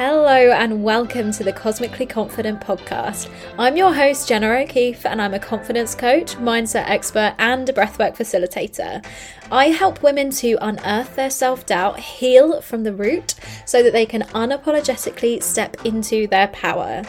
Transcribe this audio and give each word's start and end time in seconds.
Hello, 0.00 0.52
and 0.52 0.84
welcome 0.84 1.32
to 1.32 1.42
the 1.42 1.52
Cosmically 1.52 2.06
Confident 2.06 2.60
podcast. 2.60 3.28
I'm 3.58 3.76
your 3.76 3.92
host, 3.92 4.28
Jenna 4.28 4.48
O'Keefe, 4.48 5.04
and 5.04 5.20
I'm 5.20 5.34
a 5.34 5.40
confidence 5.40 5.96
coach, 5.96 6.36
mindset 6.36 6.88
expert, 6.88 7.34
and 7.40 7.68
a 7.68 7.72
breathwork 7.72 8.16
facilitator. 8.16 9.04
I 9.50 9.70
help 9.70 10.04
women 10.04 10.30
to 10.30 10.56
unearth 10.60 11.16
their 11.16 11.30
self 11.30 11.66
doubt, 11.66 11.98
heal 11.98 12.62
from 12.62 12.84
the 12.84 12.92
root, 12.92 13.34
so 13.66 13.82
that 13.82 13.92
they 13.92 14.06
can 14.06 14.22
unapologetically 14.22 15.42
step 15.42 15.84
into 15.84 16.28
their 16.28 16.46
power. 16.46 17.02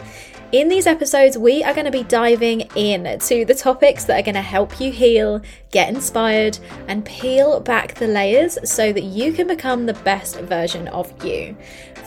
In 0.52 0.66
these 0.66 0.88
episodes, 0.88 1.38
we 1.38 1.62
are 1.62 1.72
going 1.72 1.84
to 1.84 1.92
be 1.92 2.02
diving 2.02 2.62
in 2.74 3.20
to 3.20 3.44
the 3.44 3.54
topics 3.54 4.06
that 4.06 4.18
are 4.18 4.24
going 4.24 4.34
to 4.34 4.42
help 4.42 4.80
you 4.80 4.90
heal, 4.90 5.40
get 5.70 5.88
inspired, 5.88 6.58
and 6.88 7.04
peel 7.04 7.60
back 7.60 7.94
the 7.94 8.08
layers 8.08 8.58
so 8.68 8.92
that 8.92 9.04
you 9.04 9.32
can 9.32 9.46
become 9.46 9.86
the 9.86 9.94
best 9.94 10.40
version 10.40 10.88
of 10.88 11.24
you. 11.24 11.56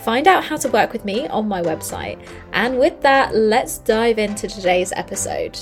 Find 0.04 0.28
out 0.28 0.44
how 0.44 0.58
to 0.58 0.68
work 0.68 0.92
with 0.92 1.06
me 1.06 1.26
on 1.28 1.48
my 1.48 1.62
website. 1.62 2.22
And 2.52 2.78
with 2.78 3.00
that, 3.00 3.34
let's 3.34 3.78
dive 3.78 4.18
into 4.18 4.46
today's 4.46 4.92
episode. 4.92 5.58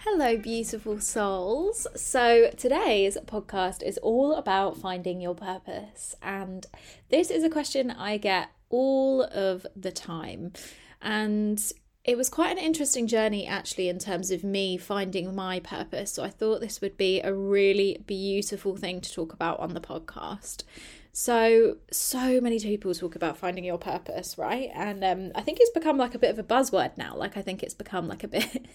Hello, 0.00 0.36
beautiful 0.36 1.00
souls. 1.00 1.86
So, 1.96 2.50
today's 2.54 3.16
podcast 3.24 3.82
is 3.82 3.96
all 4.02 4.34
about 4.34 4.76
finding 4.76 5.22
your 5.22 5.34
purpose. 5.34 6.14
And 6.20 6.66
this 7.08 7.30
is 7.30 7.44
a 7.44 7.48
question 7.48 7.90
I 7.90 8.18
get 8.18 8.50
all 8.68 9.22
of 9.22 9.66
the 9.74 9.90
time. 9.90 10.52
And 11.00 11.72
it 12.04 12.16
was 12.16 12.28
quite 12.28 12.50
an 12.50 12.58
interesting 12.58 13.06
journey 13.06 13.46
actually 13.46 13.88
in 13.88 13.98
terms 13.98 14.30
of 14.30 14.42
me 14.42 14.76
finding 14.76 15.34
my 15.34 15.60
purpose. 15.60 16.12
So 16.12 16.24
I 16.24 16.30
thought 16.30 16.60
this 16.60 16.80
would 16.80 16.96
be 16.96 17.20
a 17.20 17.34
really 17.34 18.02
beautiful 18.06 18.76
thing 18.76 19.00
to 19.00 19.12
talk 19.12 19.32
about 19.32 19.60
on 19.60 19.74
the 19.74 19.80
podcast. 19.80 20.62
So, 21.12 21.78
so 21.90 22.40
many 22.40 22.60
people 22.60 22.94
talk 22.94 23.16
about 23.16 23.36
finding 23.36 23.64
your 23.64 23.78
purpose, 23.78 24.38
right? 24.38 24.70
And 24.72 25.02
um, 25.02 25.32
I 25.34 25.40
think 25.40 25.58
it's 25.60 25.70
become 25.70 25.98
like 25.98 26.14
a 26.14 26.18
bit 26.18 26.30
of 26.30 26.38
a 26.38 26.44
buzzword 26.44 26.96
now. 26.96 27.16
Like 27.16 27.36
I 27.36 27.42
think 27.42 27.62
it's 27.62 27.74
become 27.74 28.06
like 28.06 28.22
a 28.22 28.28
bit, 28.28 28.66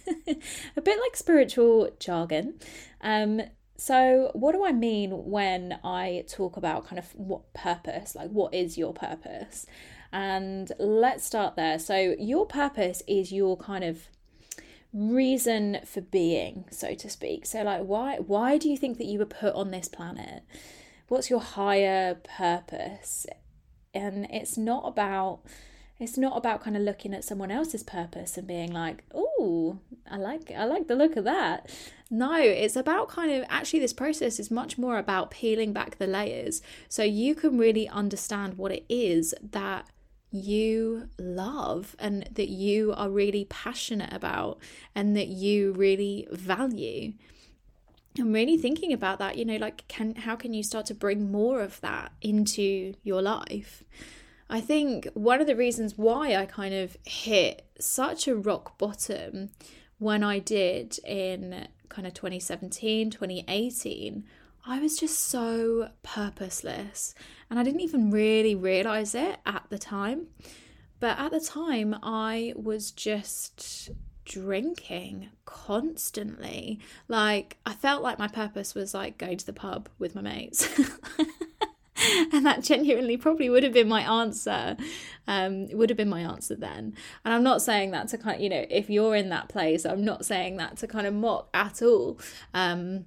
a 0.76 0.82
bit 0.82 1.00
like 1.00 1.16
spiritual 1.16 1.90
jargon. 2.00 2.56
Um, 3.02 3.42
so, 3.78 4.32
what 4.34 4.52
do 4.52 4.66
I 4.66 4.72
mean 4.72 5.12
when 5.12 5.80
I 5.84 6.26
talk 6.28 6.58
about 6.58 6.86
kind 6.86 7.00
of 7.00 7.06
what 7.16 7.54
purpose? 7.54 8.16
Like, 8.16 8.30
what 8.30 8.54
is 8.54 8.78
your 8.78 8.94
purpose? 8.94 9.66
And 10.14 10.72
let's 10.78 11.26
start 11.26 11.56
there. 11.56 11.80
So, 11.80 12.16
your 12.20 12.46
purpose 12.46 13.02
is 13.08 13.34
your 13.34 13.58
kind 13.58 13.84
of 13.84 14.08
reason 14.94 15.80
for 15.86 16.02
being, 16.02 16.66
so 16.70 16.94
to 16.94 17.10
speak. 17.10 17.48
So, 17.48 17.64
like, 17.64 17.82
why 17.82 18.18
why 18.18 18.60
do 18.60 18.70
you 18.70 18.78
think 18.78 19.00
that 19.00 19.08
you 19.08 19.18
were 19.18 19.26
put 19.26 19.56
on 19.56 19.72
this 19.72 19.88
planet? 19.88 20.44
What's 21.08 21.32
your 21.32 21.42
higher 21.42 22.16
purpose? 22.16 23.26
And 23.94 24.28
it's 24.30 24.56
not 24.56 24.88
about 24.88 25.42
it's 26.00 26.18
not 26.18 26.38
about 26.38 26.62
kind 26.62 26.76
of 26.76 26.84
looking 26.84 27.14
at 27.14 27.24
someone 27.24 27.50
else's 27.50 27.84
purpose 27.84 28.38
and 28.38 28.48
being 28.48 28.72
like, 28.72 29.04
"Oh, 29.14 29.80
I 30.10 30.18
like 30.18 30.52
I 30.52 30.66
like 30.66 30.88
the 30.88 30.96
look 30.96 31.16
of 31.16 31.24
that." 31.24 31.70
No, 32.12 32.36
it's 32.40 32.76
about 32.76 33.08
kind 33.08 33.32
of 33.32 33.46
actually 33.50 33.80
this 33.80 33.94
process 33.94 34.40
is 34.40 34.52
much 34.52 34.78
more 34.78 35.00
about 35.00 35.32
peeling 35.32 35.74
back 35.74 35.98
the 35.98 36.06
layers 36.06 36.62
so 36.88 37.02
you 37.02 37.34
can 37.34 37.58
really 37.58 37.88
understand 37.90 38.60
what 38.60 38.72
it 38.72 38.86
is 38.88 39.34
that 39.42 39.90
you 40.34 41.10
love 41.20 41.96
and 42.00 42.28
that 42.32 42.50
you 42.50 42.94
are 42.94 43.10
really 43.10 43.46
passionate 43.46 44.12
about 44.12 44.58
and 44.96 45.16
that 45.16 45.28
you 45.28 45.74
really 45.74 46.28
value. 46.32 47.14
I'm 48.20 48.34
really 48.34 48.58
thinking 48.58 48.94
about 48.94 49.20
that, 49.20 49.38
you 49.38 49.46
know, 49.46 49.58
like 49.58 49.88
can 49.88 50.16
how 50.16 50.36
can 50.36 50.54
you 50.54 50.64
start 50.64 50.86
to 50.88 50.94
bring 50.94 51.32
more 51.32 51.62
of 51.62 51.80
that 51.82 52.12
into 52.22 52.94
your 53.04 53.22
life? 53.22 53.84
I 54.50 54.60
think 54.60 55.08
one 55.14 55.40
of 55.42 55.48
the 55.48 55.56
reasons 55.56 55.98
why 55.98 56.36
I 56.36 56.46
kind 56.46 56.74
of 56.74 56.98
hit 57.06 57.66
such 57.80 58.28
a 58.28 58.36
rock 58.36 58.78
bottom 58.78 59.50
when 59.98 60.24
I 60.24 60.40
did 60.40 61.00
in 61.06 61.68
kind 61.90 62.08
of 62.08 62.14
2017, 62.14 63.10
2018 63.10 64.24
I 64.66 64.80
was 64.80 64.98
just 64.98 65.20
so 65.20 65.90
purposeless 66.04 67.14
and 67.50 67.60
I 67.60 67.64
didn't 67.64 67.82
even 67.82 68.12
really 68.12 68.56
realize 68.56 69.14
it 69.14 69.40
at 69.46 69.64
the 69.70 69.78
time. 69.78 70.28
But 71.00 71.20
at 71.20 71.32
the 71.32 71.42
time, 71.42 71.98
I 72.02 72.54
was 72.56 72.90
just 72.92 73.90
drinking 74.24 75.30
constantly. 75.44 76.80
Like, 77.10 77.58
I 77.66 77.74
felt 77.74 78.02
like 78.02 78.18
my 78.18 78.30
purpose 78.30 78.74
was 78.74 78.94
like 78.94 79.18
going 79.18 79.38
to 79.38 79.46
the 79.46 79.52
pub 79.52 79.90
with 80.00 80.16
my 80.16 80.22
mates. 80.22 80.68
and 82.32 82.46
that 82.46 82.64
genuinely 82.64 83.18
probably 83.18 83.50
would 83.50 83.64
have 83.64 83.74
been 83.74 83.88
my 83.88 84.02
answer 84.22 84.76
um 85.28 85.68
would 85.70 85.90
have 85.90 85.96
been 85.96 86.10
my 86.10 86.22
answer 86.22 86.56
then 86.56 86.94
and 87.24 87.34
i'm 87.34 87.44
not 87.44 87.62
saying 87.62 87.92
that 87.92 88.10
to 88.10 88.18
kind 88.18 88.36
of 88.36 88.42
you 88.42 88.50
know 88.50 88.66
if 88.70 88.90
you're 88.90 89.16
in 89.16 89.30
that 89.30 89.48
place 89.48 89.86
i'm 89.86 90.04
not 90.04 90.26
saying 90.26 90.58
that 90.58 90.76
to 90.76 90.86
kind 90.86 91.08
of 91.08 91.14
mock 91.14 91.48
at 91.54 91.82
all 91.82 92.20
um 92.54 93.06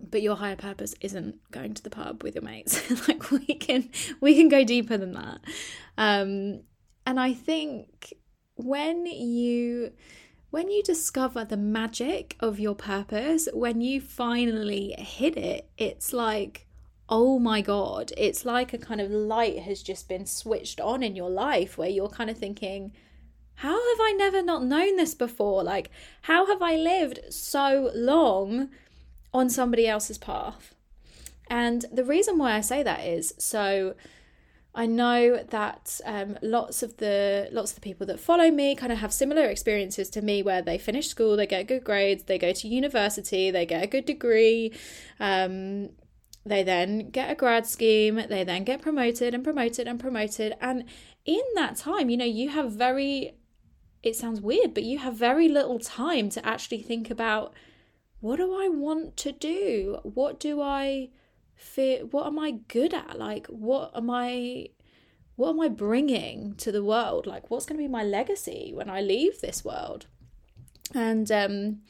but 0.00 0.22
your 0.22 0.36
higher 0.36 0.56
purpose 0.56 0.94
isn't 1.00 1.36
going 1.50 1.74
to 1.74 1.82
the 1.82 1.90
pub 1.90 2.22
with 2.22 2.34
your 2.34 2.44
mates. 2.44 2.80
Like 3.08 3.30
we 3.30 3.54
can 3.54 3.90
we 4.20 4.34
can 4.34 4.48
go 4.48 4.64
deeper 4.64 4.96
than 4.96 5.12
that. 5.12 5.40
Um 5.96 6.60
and 7.08 7.18
i 7.18 7.32
think 7.32 8.12
when 8.56 9.06
you 9.06 9.90
when 10.50 10.70
you 10.70 10.82
discover 10.82 11.42
the 11.42 11.56
magic 11.56 12.36
of 12.38 12.60
your 12.60 12.74
purpose 12.74 13.48
when 13.54 13.80
you 13.80 13.98
finally 13.98 14.94
hit 14.98 15.34
it 15.38 15.70
it's 15.78 16.12
like 16.12 16.66
oh 17.08 17.38
my 17.38 17.62
god 17.62 18.12
it's 18.18 18.44
like 18.44 18.74
a 18.74 18.78
kind 18.78 19.00
of 19.00 19.10
light 19.10 19.58
has 19.60 19.82
just 19.82 20.06
been 20.06 20.26
switched 20.26 20.80
on 20.80 21.02
in 21.02 21.16
your 21.16 21.30
life 21.30 21.78
where 21.78 21.88
you're 21.88 22.10
kind 22.10 22.28
of 22.28 22.36
thinking 22.36 22.92
how 23.54 23.72
have 23.72 24.00
i 24.00 24.12
never 24.16 24.40
not 24.40 24.62
known 24.62 24.94
this 24.94 25.14
before? 25.14 25.64
Like 25.64 25.90
how 26.22 26.46
have 26.46 26.62
i 26.62 26.76
lived 26.76 27.18
so 27.30 27.90
long 27.94 28.68
on 29.32 29.50
somebody 29.50 29.86
else's 29.86 30.18
path. 30.18 30.74
And 31.50 31.84
the 31.92 32.04
reason 32.04 32.38
why 32.38 32.52
I 32.52 32.60
say 32.60 32.82
that 32.82 33.04
is 33.04 33.34
so 33.38 33.94
I 34.74 34.86
know 34.86 35.42
that 35.42 36.00
um, 36.04 36.38
lots 36.42 36.82
of 36.82 36.98
the 36.98 37.48
lots 37.50 37.72
of 37.72 37.76
the 37.76 37.80
people 37.80 38.06
that 38.06 38.20
follow 38.20 38.50
me 38.50 38.76
kind 38.76 38.92
of 38.92 38.98
have 38.98 39.12
similar 39.12 39.46
experiences 39.46 40.08
to 40.10 40.22
me, 40.22 40.42
where 40.42 40.62
they 40.62 40.78
finish 40.78 41.08
school, 41.08 41.36
they 41.36 41.46
get 41.46 41.66
good 41.66 41.84
grades, 41.84 42.24
they 42.24 42.38
go 42.38 42.52
to 42.52 42.68
university, 42.68 43.50
they 43.50 43.66
get 43.66 43.82
a 43.82 43.86
good 43.86 44.04
degree, 44.04 44.72
um, 45.18 45.88
they 46.44 46.62
then 46.62 47.10
get 47.10 47.30
a 47.30 47.34
grad 47.34 47.66
scheme, 47.66 48.22
they 48.28 48.44
then 48.44 48.62
get 48.62 48.80
promoted 48.80 49.34
and 49.34 49.42
promoted 49.42 49.88
and 49.88 49.98
promoted, 49.98 50.54
and 50.60 50.84
in 51.24 51.42
that 51.56 51.76
time, 51.76 52.08
you 52.08 52.16
know, 52.16 52.24
you 52.24 52.50
have 52.50 52.70
very 52.70 53.34
it 54.02 54.14
sounds 54.14 54.40
weird, 54.40 54.74
but 54.74 54.84
you 54.84 54.98
have 54.98 55.14
very 55.14 55.48
little 55.48 55.80
time 55.80 56.28
to 56.30 56.46
actually 56.46 56.82
think 56.82 57.10
about 57.10 57.52
what 58.20 58.36
do 58.36 58.52
I 58.54 58.68
want 58.68 59.16
to 59.18 59.32
do? 59.32 59.98
What 60.02 60.40
do 60.40 60.60
I 60.60 61.10
feel? 61.54 62.06
What 62.06 62.26
am 62.26 62.38
I 62.38 62.52
good 62.68 62.94
at? 62.94 63.18
Like, 63.18 63.46
what 63.46 63.92
am 63.94 64.10
I? 64.10 64.68
What 65.36 65.50
am 65.50 65.60
I 65.60 65.68
bringing 65.68 66.54
to 66.56 66.72
the 66.72 66.82
world? 66.82 67.26
Like, 67.26 67.48
what's 67.48 67.64
going 67.64 67.78
to 67.78 67.84
be 67.84 67.88
my 67.88 68.02
legacy 68.02 68.72
when 68.74 68.90
I 68.90 69.00
leave 69.00 69.40
this 69.40 69.64
world? 69.64 70.06
And 70.94 71.30
um, 71.30 71.82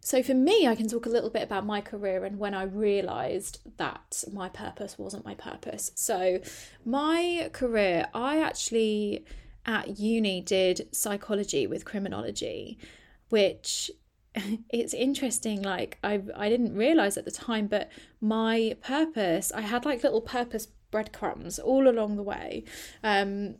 so, 0.00 0.22
for 0.22 0.32
me, 0.32 0.66
I 0.66 0.74
can 0.74 0.88
talk 0.88 1.04
a 1.04 1.10
little 1.10 1.28
bit 1.28 1.42
about 1.42 1.66
my 1.66 1.82
career 1.82 2.24
and 2.24 2.38
when 2.38 2.54
I 2.54 2.62
realized 2.62 3.60
that 3.76 4.24
my 4.32 4.48
purpose 4.48 4.98
wasn't 4.98 5.26
my 5.26 5.34
purpose. 5.34 5.92
So, 5.94 6.40
my 6.86 7.50
career, 7.52 8.06
I 8.14 8.40
actually 8.40 9.26
at 9.66 9.98
uni 9.98 10.40
did 10.40 10.88
psychology 10.90 11.66
with 11.66 11.84
criminology, 11.84 12.78
which 13.28 13.90
it's 14.70 14.94
interesting 14.94 15.62
like 15.62 15.98
i 16.04 16.22
i 16.36 16.48
didn't 16.48 16.74
realize 16.74 17.16
at 17.16 17.24
the 17.24 17.30
time 17.30 17.66
but 17.66 17.90
my 18.20 18.76
purpose 18.82 19.50
i 19.52 19.60
had 19.60 19.84
like 19.84 20.02
little 20.02 20.20
purpose 20.20 20.68
breadcrumbs 20.90 21.58
all 21.58 21.88
along 21.88 22.16
the 22.16 22.22
way 22.22 22.64
um 23.02 23.56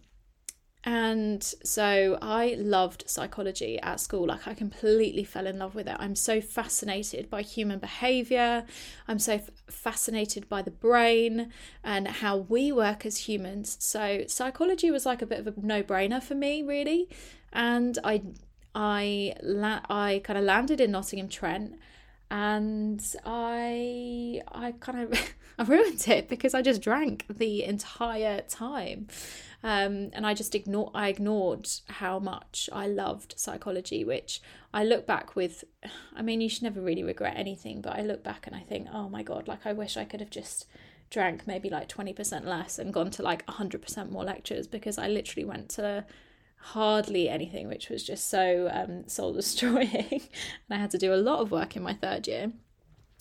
and 0.83 1.43
so 1.63 2.17
I 2.23 2.57
loved 2.59 3.05
psychology 3.07 3.79
at 3.81 4.01
school. 4.01 4.27
Like, 4.29 4.49
I 4.49 4.55
completely 4.55 5.25
fell 5.25 5.47
in 5.47 5.59
love 5.59 5.75
with 5.75 5.87
it. 5.87 5.97
I'm 5.99 6.15
so 6.15 6.41
fascinated 6.41 7.29
by 7.29 7.43
human 7.43 7.81
behavior. 7.81 8.65
I'm 9.07 9.19
so 9.19 9.35
f- 9.35 9.51
fascinated 9.69 10.49
by 10.49 10.63
the 10.63 10.71
brain 10.71 11.53
and 11.85 12.09
how 12.09 12.39
we 12.39 12.73
work 12.73 13.05
as 13.05 13.19
humans. 13.19 13.77
So, 13.79 14.25
psychology 14.27 14.91
was 14.91 15.05
like 15.05 15.21
a 15.21 15.27
bit 15.27 15.41
of 15.41 15.47
a 15.47 15.55
no 15.61 15.83
brainer 15.83 16.23
for 16.23 16.35
me, 16.35 16.63
really. 16.63 17.11
And 17.53 17.99
I 18.03 18.23
I 18.75 19.35
la- 19.43 19.85
I 19.89 20.21
kind 20.25 20.39
of 20.39 20.45
landed 20.45 20.81
in 20.81 20.93
Nottingham 20.93 21.29
Trent 21.29 21.79
and 22.31 23.05
I 23.27 24.41
I 24.49 24.73
kind 24.79 25.01
of 25.13 25.35
I 25.59 25.65
ruined 25.65 26.07
it 26.09 26.29
because 26.29 26.55
I 26.55 26.63
just 26.63 26.81
drank 26.81 27.27
the 27.29 27.65
entire 27.65 28.43
time. 28.43 29.09
Um, 29.63 30.09
and 30.15 30.27
I 30.27 30.33
just 30.33 30.55
ignored 30.55 30.93
I 30.95 31.09
ignored 31.09 31.69
how 31.89 32.19
much 32.19 32.71
I 32.73 32.87
loved 32.87 33.35
psychology, 33.37 34.05
which 34.05 34.41
I 34.73 34.85
look 34.85 35.07
back 35.07 35.37
with 35.37 35.65
I 36.15 36.23
mean 36.23 36.41
you 36.41 36.49
should 36.49 36.63
never 36.63 36.81
really 36.81 37.03
regret 37.03 37.35
anything, 37.37 37.81
but 37.81 37.99
I 37.99 38.03
look 38.03 38.23
back 38.23 38.47
and 38.47 38.55
I 38.55 38.61
think, 38.61 38.89
oh 38.93 39.09
my 39.09 39.23
god, 39.23 39.49
like 39.49 39.67
I 39.67 39.73
wish 39.73 39.97
I 39.97 40.05
could 40.05 40.21
have 40.21 40.31
just 40.31 40.67
drank 41.11 41.45
maybe 41.45 41.69
like 41.69 41.89
20% 41.89 42.45
less 42.45 42.79
and 42.79 42.95
gone 42.95 43.11
to 43.11 43.23
like 43.23 43.45
100% 43.47 44.11
more 44.13 44.23
lectures 44.23 44.69
because 44.69 44.97
I 44.97 45.09
literally 45.09 45.45
went 45.45 45.69
to 45.71 46.05
hardly 46.61 47.29
anything, 47.29 47.69
which 47.69 47.89
was 47.89 48.05
just 48.05 48.29
so 48.29 48.71
um, 48.73 49.09
soul 49.09 49.33
destroying. 49.33 50.07
and 50.11 50.71
I 50.71 50.77
had 50.77 50.91
to 50.91 50.99
do 50.99 51.13
a 51.13 51.17
lot 51.17 51.41
of 51.41 51.51
work 51.51 51.77
in 51.77 51.83
my 51.83 51.95
third 51.95 52.27
year. 52.29 52.53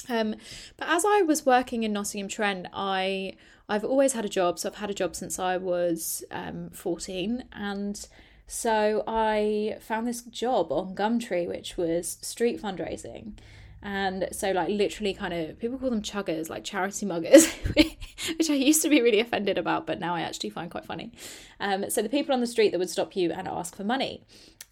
Um, 0.07 0.35
but 0.77 0.87
as 0.89 1.05
I 1.05 1.21
was 1.21 1.45
working 1.45 1.83
in 1.83 1.93
Nottingham 1.93 2.27
Trent, 2.27 2.67
I 2.73 3.33
I've 3.67 3.83
always 3.83 4.13
had 4.13 4.25
a 4.25 4.29
job. 4.29 4.57
So 4.57 4.69
I've 4.69 4.75
had 4.75 4.89
a 4.89 4.95
job 4.95 5.15
since 5.15 5.37
I 5.37 5.57
was 5.57 6.23
um, 6.31 6.69
14, 6.71 7.43
and 7.53 8.07
so 8.47 9.03
I 9.07 9.77
found 9.79 10.07
this 10.07 10.21
job 10.23 10.71
on 10.71 10.95
Gumtree, 10.95 11.47
which 11.47 11.77
was 11.77 12.17
street 12.21 12.61
fundraising. 12.61 13.33
And 13.81 14.27
so, 14.31 14.51
like, 14.51 14.69
literally, 14.69 15.13
kind 15.13 15.33
of 15.33 15.57
people 15.57 15.77
call 15.77 15.89
them 15.89 16.01
chuggers, 16.01 16.49
like 16.49 16.63
charity 16.63 17.05
muggers, 17.05 17.47
which 18.37 18.49
I 18.49 18.53
used 18.53 18.81
to 18.81 18.89
be 18.89 19.01
really 19.01 19.19
offended 19.19 19.57
about, 19.57 19.87
but 19.87 19.99
now 19.99 20.15
I 20.15 20.21
actually 20.21 20.49
find 20.49 20.69
quite 20.69 20.85
funny. 20.85 21.13
Um, 21.59 21.89
so, 21.89 22.01
the 22.01 22.09
people 22.09 22.33
on 22.33 22.41
the 22.41 22.47
street 22.47 22.71
that 22.71 22.79
would 22.79 22.89
stop 22.89 23.15
you 23.15 23.31
and 23.31 23.47
ask 23.47 23.75
for 23.75 23.83
money. 23.83 24.25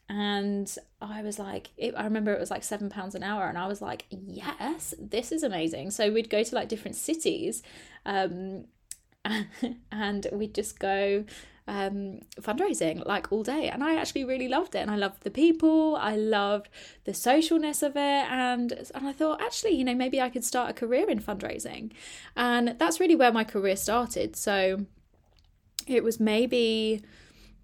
And 0.10 0.74
I 1.02 1.22
was 1.22 1.38
like, 1.38 1.70
it, 1.78 1.94
I 1.96 2.04
remember 2.06 2.34
it 2.34 2.40
was 2.40 2.52
like 2.52 2.64
seven 2.64 2.90
pounds 2.90 3.16
an 3.16 3.24
hour, 3.24 3.48
and 3.48 3.58
I 3.58 3.68
was 3.68 3.82
like, 3.82 4.06
yes, 4.10 4.94
this 5.00 5.32
is 5.32 5.44
amazing. 5.44 5.92
So, 5.92 6.12
we'd 6.12 6.30
go 6.30 6.44
to 6.44 6.56
like 6.56 6.68
different 6.68 6.98
cities, 6.98 7.64
um, 8.06 8.66
and 9.92 10.28
we'd 10.34 10.54
just 10.54 10.80
go 10.80 11.24
um, 11.68 12.20
fundraising 12.42 13.06
like 13.06 13.32
all 13.32 13.44
day. 13.44 13.70
And 13.70 13.84
I 13.84 13.96
actually 13.96 14.24
really 14.24 14.48
loved 14.48 14.76
it. 14.76 14.80
And 14.80 14.92
I 14.92 14.96
loved 14.96 15.24
the 15.24 15.32
people, 15.32 15.96
I 15.96 16.16
loved 16.16 16.70
the 17.04 17.12
socialness 17.12 17.84
of 17.84 17.96
it. 17.96 18.00
And, 18.32 18.72
and 18.72 19.08
I 19.08 19.12
thought, 19.12 19.42
actually, 19.42 19.72
you 19.72 19.84
know, 19.84 19.96
maybe 19.96 20.22
I 20.22 20.30
could 20.30 20.46
start 20.46 20.70
a 20.70 20.74
career 20.74 21.10
in 21.10 21.20
fundraising. 21.20 21.92
And 22.36 22.76
that's 22.80 23.00
really 23.00 23.16
where 23.16 23.32
my 23.32 23.44
career 23.44 23.76
started. 23.76 24.36
So 24.36 24.86
it 25.86 26.04
was 26.04 26.20
maybe 26.20 27.02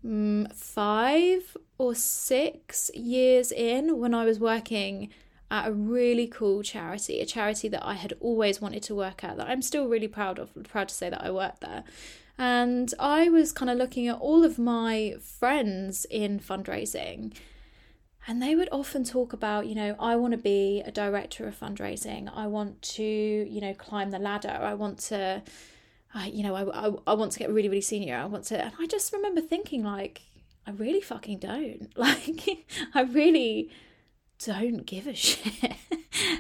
um, 0.04 0.48
five 0.54 1.58
or 1.78 1.96
six 1.96 2.92
years 2.94 3.52
in 3.52 4.00
when 4.00 4.14
I 4.14 4.26
was 4.26 4.40
working 4.40 5.10
at 5.52 5.68
a 5.68 5.72
really 5.72 6.28
cool 6.28 6.64
charity, 6.64 7.20
a 7.22 7.26
charity 7.26 7.68
that 7.68 7.86
I 7.86 7.94
had 7.94 8.14
always 8.20 8.60
wanted 8.60 8.82
to 8.84 8.96
work 8.96 9.24
at, 9.24 9.38
that 9.38 9.48
I'm 9.48 9.62
still 9.62 9.88
really 9.88 10.08
proud 10.08 10.40
of, 10.40 10.52
proud 10.64 10.90
to 10.90 10.96
say 10.96 11.10
that 11.10 11.24
I 11.24 11.30
worked 11.30 11.62
there. 11.62 11.84
And 12.38 12.94
I 13.00 13.30
was 13.30 13.52
kind 13.52 13.70
of 13.70 13.78
looking 13.78 14.08
at 14.08 14.18
all 14.18 14.44
of 14.44 14.58
my 14.58 15.16
friends 15.22 16.06
in 16.10 16.40
fundraising. 16.40 17.34
And 18.28 18.42
they 18.42 18.56
would 18.56 18.70
often 18.72 19.04
talk 19.04 19.34
about, 19.34 19.68
you 19.68 19.76
know, 19.76 19.96
I 20.00 20.16
want 20.16 20.32
to 20.32 20.38
be 20.38 20.82
a 20.86 20.92
director 20.92 21.48
of 21.48 21.60
fundraising. 21.60 22.32
I 22.34 22.48
want 22.48 22.82
to, 22.94 23.04
you 23.04 23.62
know, 23.62 23.74
climb 23.74 24.12
the 24.12 24.20
ladder. 24.20 24.58
I 24.62 24.74
want 24.74 24.98
to, 25.00 25.44
uh, 26.16 26.24
you 26.26 26.42
know, 26.42 26.56
I, 26.56 26.88
I, 26.88 26.92
I 27.08 27.14
want 27.14 27.34
to 27.34 27.40
get 27.40 27.50
really, 27.50 27.68
really 27.70 27.82
senior. 27.82 28.16
I 28.16 28.26
want 28.26 28.46
to. 28.46 28.64
And 28.64 28.74
I 28.80 28.88
just 28.88 29.12
remember 29.12 29.42
thinking, 29.42 29.84
like, 29.84 30.22
I 30.66 30.72
really 30.72 31.02
fucking 31.02 31.40
don't. 31.40 31.92
Like, 31.98 32.66
I 32.94 33.02
really 33.02 33.70
don't 34.44 34.86
give 34.86 35.06
a 35.06 35.14
shit. 35.16 35.76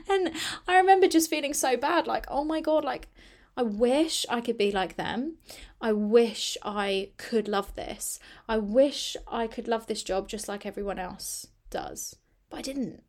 and 0.09 0.31
I 0.67 0.77
remember 0.77 1.07
just 1.07 1.29
feeling 1.29 1.53
so 1.53 1.75
bad, 1.75 2.07
like, 2.07 2.25
oh 2.29 2.45
my 2.45 2.61
God, 2.61 2.85
like, 2.85 3.07
I 3.55 3.63
wish 3.63 4.25
I 4.29 4.41
could 4.41 4.57
be 4.57 4.71
like 4.71 4.95
them. 4.95 5.35
I 5.79 5.91
wish 5.91 6.57
I 6.63 7.11
could 7.17 7.47
love 7.47 7.75
this. 7.75 8.19
I 8.47 8.57
wish 8.57 9.15
I 9.27 9.47
could 9.47 9.67
love 9.67 9.87
this 9.87 10.01
job 10.01 10.27
just 10.27 10.47
like 10.47 10.65
everyone 10.65 10.99
else 10.99 11.47
does. 11.69 12.15
But 12.49 12.57
I 12.57 12.61
didn't. 12.61 13.03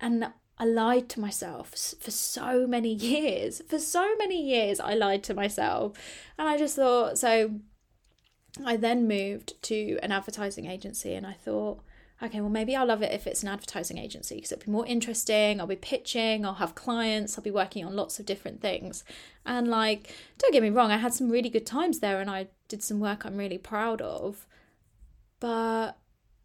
And 0.00 0.32
I 0.58 0.64
lied 0.64 1.08
to 1.10 1.20
myself 1.20 1.70
for 2.00 2.10
so 2.10 2.66
many 2.66 2.92
years. 2.94 3.62
For 3.68 3.78
so 3.78 4.16
many 4.16 4.42
years, 4.42 4.80
I 4.80 4.94
lied 4.94 5.22
to 5.24 5.34
myself. 5.34 5.96
And 6.38 6.48
I 6.48 6.58
just 6.58 6.76
thought, 6.76 7.18
so 7.18 7.60
I 8.64 8.76
then 8.76 9.08
moved 9.08 9.62
to 9.62 9.98
an 10.02 10.12
advertising 10.12 10.66
agency 10.66 11.14
and 11.14 11.26
I 11.26 11.32
thought, 11.32 11.82
okay, 12.22 12.40
well, 12.40 12.50
maybe 12.50 12.76
I'll 12.76 12.86
love 12.86 13.02
it 13.02 13.12
if 13.12 13.26
it's 13.26 13.42
an 13.42 13.48
advertising 13.48 13.98
agency 13.98 14.36
because 14.36 14.52
it'll 14.52 14.64
be 14.64 14.70
more 14.70 14.86
interesting. 14.86 15.60
I'll 15.60 15.66
be 15.66 15.76
pitching, 15.76 16.44
I'll 16.44 16.54
have 16.54 16.74
clients, 16.74 17.36
I'll 17.36 17.44
be 17.44 17.50
working 17.50 17.84
on 17.84 17.96
lots 17.96 18.18
of 18.18 18.26
different 18.26 18.60
things. 18.60 19.04
And 19.46 19.68
like, 19.68 20.14
don't 20.38 20.52
get 20.52 20.62
me 20.62 20.70
wrong, 20.70 20.90
I 20.90 20.98
had 20.98 21.14
some 21.14 21.30
really 21.30 21.48
good 21.48 21.66
times 21.66 22.00
there 22.00 22.20
and 22.20 22.30
I 22.30 22.48
did 22.68 22.82
some 22.82 23.00
work 23.00 23.24
I'm 23.24 23.36
really 23.36 23.58
proud 23.58 24.02
of. 24.02 24.46
But 25.40 25.92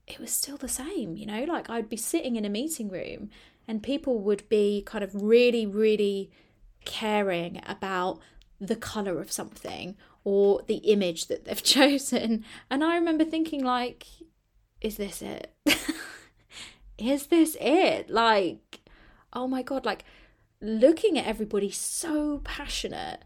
it 0.08 0.20
was 0.20 0.32
still 0.32 0.58
the 0.58 0.70
same, 0.70 1.18
you 1.18 1.26
know, 1.26 1.44
like 1.44 1.70
I'd 1.70 1.90
be 1.90 1.98
sitting 1.98 2.36
in 2.36 2.46
a 2.46 2.50
meeting 2.50 2.90
room 2.90 3.30
and 3.68 3.84
people 3.84 4.20
would 4.20 4.48
be 4.48 4.84
kind 4.86 5.04
of 5.04 5.12
really, 5.14 5.66
really 5.66 6.32
caring 6.86 7.62
about 7.66 8.20
the 8.62 8.76
colour 8.76 9.20
of 9.20 9.32
something 9.32 9.98
or 10.24 10.62
the 10.68 10.78
image 10.78 11.28
that 11.28 11.46
they've 11.46 11.64
chosen. 11.64 12.46
And 12.70 12.84
I 12.84 12.96
remember 12.96 13.26
thinking, 13.26 13.64
like, 13.64 14.06
is 14.86 14.98
this 14.98 15.24
it? 15.24 15.52
is 17.00 17.28
this 17.28 17.58
it? 17.60 18.10
Like, 18.10 18.82
oh 19.34 19.48
my 19.48 19.64
God, 19.64 19.84
like 19.84 20.06
looking 20.62 21.18
at 21.18 21.26
everybody 21.26 21.72
so 21.72 22.40
passionate 22.44 23.24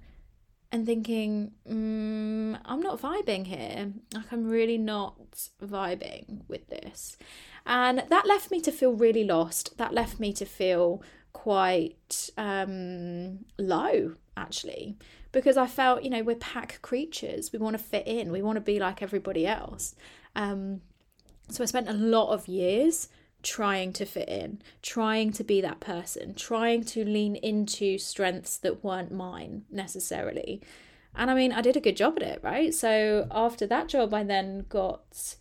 and 0.71 0.85
thinking, 0.85 1.51
mm, 1.69 2.57
I'm 2.63 2.79
not 2.79 3.01
vibing 3.01 3.45
here. 3.47 3.91
Like, 4.13 4.31
I'm 4.31 4.47
really 4.47 4.77
not 4.77 5.49
vibing 5.61 6.47
with 6.47 6.67
this. 6.69 7.17
And 7.65 8.03
that 8.09 8.25
left 8.25 8.51
me 8.51 8.61
to 8.61 8.71
feel 8.71 8.93
really 8.93 9.25
lost. 9.25 9.77
That 9.77 9.93
left 9.93 10.17
me 10.17 10.31
to 10.33 10.45
feel 10.45 11.03
quite 11.33 12.29
um, 12.37 13.45
low, 13.57 14.13
actually, 14.37 14.95
because 15.33 15.57
I 15.57 15.67
felt, 15.67 16.03
you 16.03 16.09
know, 16.09 16.23
we're 16.23 16.35
pack 16.35 16.79
creatures. 16.81 17.51
We 17.51 17.59
want 17.59 17.77
to 17.77 17.83
fit 17.83 18.07
in, 18.07 18.31
we 18.31 18.41
want 18.41 18.55
to 18.55 18.61
be 18.61 18.79
like 18.79 19.01
everybody 19.01 19.45
else. 19.45 19.93
Um, 20.37 20.81
so 21.49 21.63
I 21.63 21.65
spent 21.65 21.89
a 21.89 21.93
lot 21.93 22.31
of 22.31 22.47
years 22.47 23.09
trying 23.41 23.93
to 23.93 24.05
fit 24.05 24.27
in, 24.27 24.61
trying 24.81 25.31
to 25.33 25.43
be 25.43 25.61
that 25.61 25.79
person, 25.79 26.33
trying 26.33 26.83
to 26.83 27.05
lean 27.05 27.35
into 27.37 27.97
strengths 27.97 28.57
that 28.57 28.83
weren't 28.83 29.11
mine 29.11 29.63
necessarily. 29.71 30.61
And 31.15 31.31
I 31.31 31.35
mean, 31.35 31.51
I 31.51 31.61
did 31.61 31.77
a 31.77 31.81
good 31.81 31.97
job 31.97 32.17
at 32.17 32.23
it, 32.23 32.39
right? 32.43 32.73
So 32.73 33.27
after 33.31 33.65
that 33.67 33.87
job, 33.87 34.13
I 34.13 34.23
then 34.23 34.65
got 34.69 35.35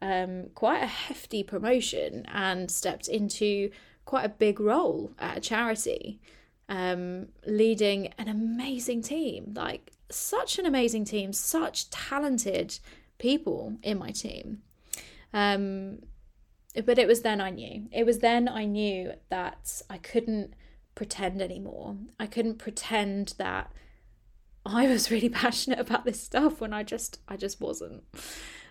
um, 0.00 0.48
quite 0.54 0.82
a 0.82 0.86
hefty 0.86 1.42
promotion 1.42 2.26
and 2.32 2.70
stepped 2.70 3.08
into 3.08 3.70
quite 4.04 4.24
a 4.24 4.30
big 4.30 4.58
role 4.58 5.12
at 5.18 5.36
a 5.36 5.40
charity, 5.40 6.20
um, 6.68 7.28
leading 7.46 8.12
an 8.18 8.28
amazing 8.28 9.02
team 9.02 9.52
like 9.54 9.92
such 10.10 10.58
an 10.58 10.66
amazing 10.66 11.04
team, 11.04 11.32
such 11.32 11.90
talented 11.90 12.78
people 13.18 13.76
in 13.82 13.98
my 13.98 14.10
team. 14.10 14.62
Um, 15.32 16.00
but 16.84 16.98
it 16.98 17.06
was 17.06 17.22
then 17.22 17.40
I 17.40 17.50
knew. 17.50 17.88
It 17.92 18.06
was 18.06 18.20
then 18.20 18.48
I 18.48 18.64
knew 18.64 19.12
that 19.28 19.82
I 19.90 19.98
couldn't 19.98 20.54
pretend 20.94 21.42
anymore. 21.42 21.96
I 22.18 22.26
couldn't 22.26 22.58
pretend 22.58 23.34
that 23.38 23.72
I 24.64 24.86
was 24.86 25.10
really 25.10 25.28
passionate 25.44 25.78
about 25.80 26.04
this 26.04 26.22
stuff 26.22 26.60
when 26.60 26.72
I 26.72 26.82
just 26.82 27.20
I 27.28 27.36
just 27.36 27.60
wasn't. 27.60 28.04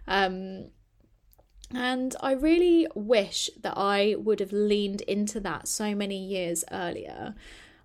Um, 0.08 0.70
and 1.74 2.16
I 2.22 2.34
really 2.34 2.88
wish 2.96 3.50
that 3.62 3.78
I 3.78 4.16
would 4.18 4.40
have 4.40 4.52
leaned 4.52 5.02
into 5.02 5.40
that 5.42 5.68
so 5.68 5.96
many 5.96 6.18
years 6.18 6.66
earlier. 6.72 7.34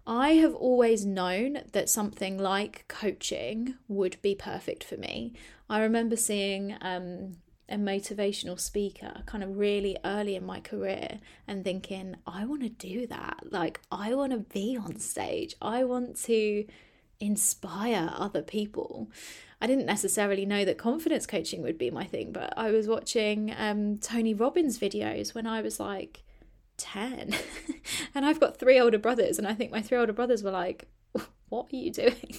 I 0.07 0.31
have 0.35 0.55
always 0.55 1.05
known 1.05 1.59
that 1.73 1.89
something 1.89 2.39
like 2.39 2.87
coaching 2.89 3.75
would 3.89 4.21
be 4.23 4.35
perfect 4.35 4.85
for 4.85 4.97
me. 4.97 5.35
I 5.69 5.81
remember 5.81 6.17
seeing 6.17 6.77
um, 6.81 7.33
a 7.69 7.77
motivational 7.77 8.59
speaker 8.59 9.23
kind 9.27 9.43
of 9.43 9.57
really 9.57 9.97
early 10.05 10.37
in 10.37 10.47
my 10.47 10.61
career 10.61 11.19
and 11.49 11.65
thinking, 11.65 12.17
I 12.27 12.45
want 12.45 12.63
to 12.63 12.69
do 12.69 13.07
that. 13.09 13.41
Like, 13.51 13.81
I 13.91 14.15
want 14.15 14.33
to 14.33 14.39
be 14.39 14.79
on 14.81 14.99
stage. 14.99 15.57
I 15.61 15.85
want 15.85 16.17
to 16.25 16.65
inspire 17.19 18.11
other 18.15 18.43
people. 18.43 19.11
I 19.61 19.67
didn't 19.67 19.87
necessarily 19.87 20.45
know 20.45 20.65
that 20.65 20.79
confidence 20.79 21.27
coaching 21.27 21.63
would 21.63 21.79
be 21.79 21.91
my 21.91 22.05
thing, 22.05 22.31
but 22.33 22.53
I 22.57 22.71
was 22.71 22.87
watching 22.87 23.55
um, 23.57 23.99
Tony 23.99 24.35
Robbins 24.35 24.79
videos 24.79 25.35
when 25.35 25.47
I 25.47 25.63
was 25.63 25.81
like 25.81 26.23
10. 26.77 27.35
and 28.15 28.27
I've 28.27 28.41
got 28.41 28.59
three 28.59 28.79
older 28.79 28.99
brothers, 28.99 29.39
and 29.39 29.47
I 29.47 29.55
think 29.55 29.73
my 29.73 29.83
three 29.83 29.99
older 29.99 30.13
brothers 30.13 30.43
were 30.43 30.51
like, 30.51 30.85
What 31.49 31.73
are 31.73 31.77
you 31.77 31.91
doing? 31.91 32.37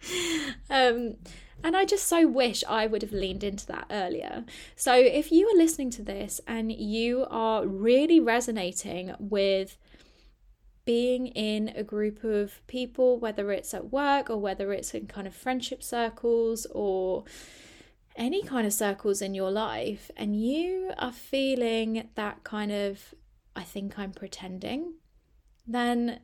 um, 0.70 1.16
and 1.64 1.74
I 1.74 1.86
just 1.86 2.06
so 2.06 2.28
wish 2.28 2.62
I 2.68 2.86
would 2.86 3.00
have 3.00 3.12
leaned 3.12 3.42
into 3.42 3.66
that 3.68 3.86
earlier. 3.90 4.44
So, 4.76 4.94
if 4.94 5.32
you 5.32 5.48
are 5.48 5.56
listening 5.56 5.88
to 5.92 6.02
this 6.02 6.38
and 6.46 6.70
you 6.70 7.26
are 7.30 7.66
really 7.66 8.20
resonating 8.20 9.14
with 9.18 9.78
being 10.84 11.28
in 11.28 11.72
a 11.74 11.82
group 11.82 12.22
of 12.22 12.60
people, 12.66 13.18
whether 13.18 13.50
it's 13.50 13.72
at 13.72 13.90
work 13.90 14.28
or 14.28 14.36
whether 14.36 14.74
it's 14.74 14.92
in 14.92 15.06
kind 15.06 15.26
of 15.26 15.34
friendship 15.34 15.82
circles 15.82 16.66
or 16.70 17.24
any 18.14 18.42
kind 18.42 18.66
of 18.66 18.72
circles 18.74 19.22
in 19.22 19.32
your 19.34 19.50
life, 19.50 20.10
and 20.18 20.36
you 20.40 20.92
are 20.98 21.12
feeling 21.12 22.10
that 22.14 22.44
kind 22.44 22.72
of, 22.72 23.14
I 23.56 23.62
think 23.62 23.98
I'm 23.98 24.12
pretending, 24.12 24.96
then 25.66 26.20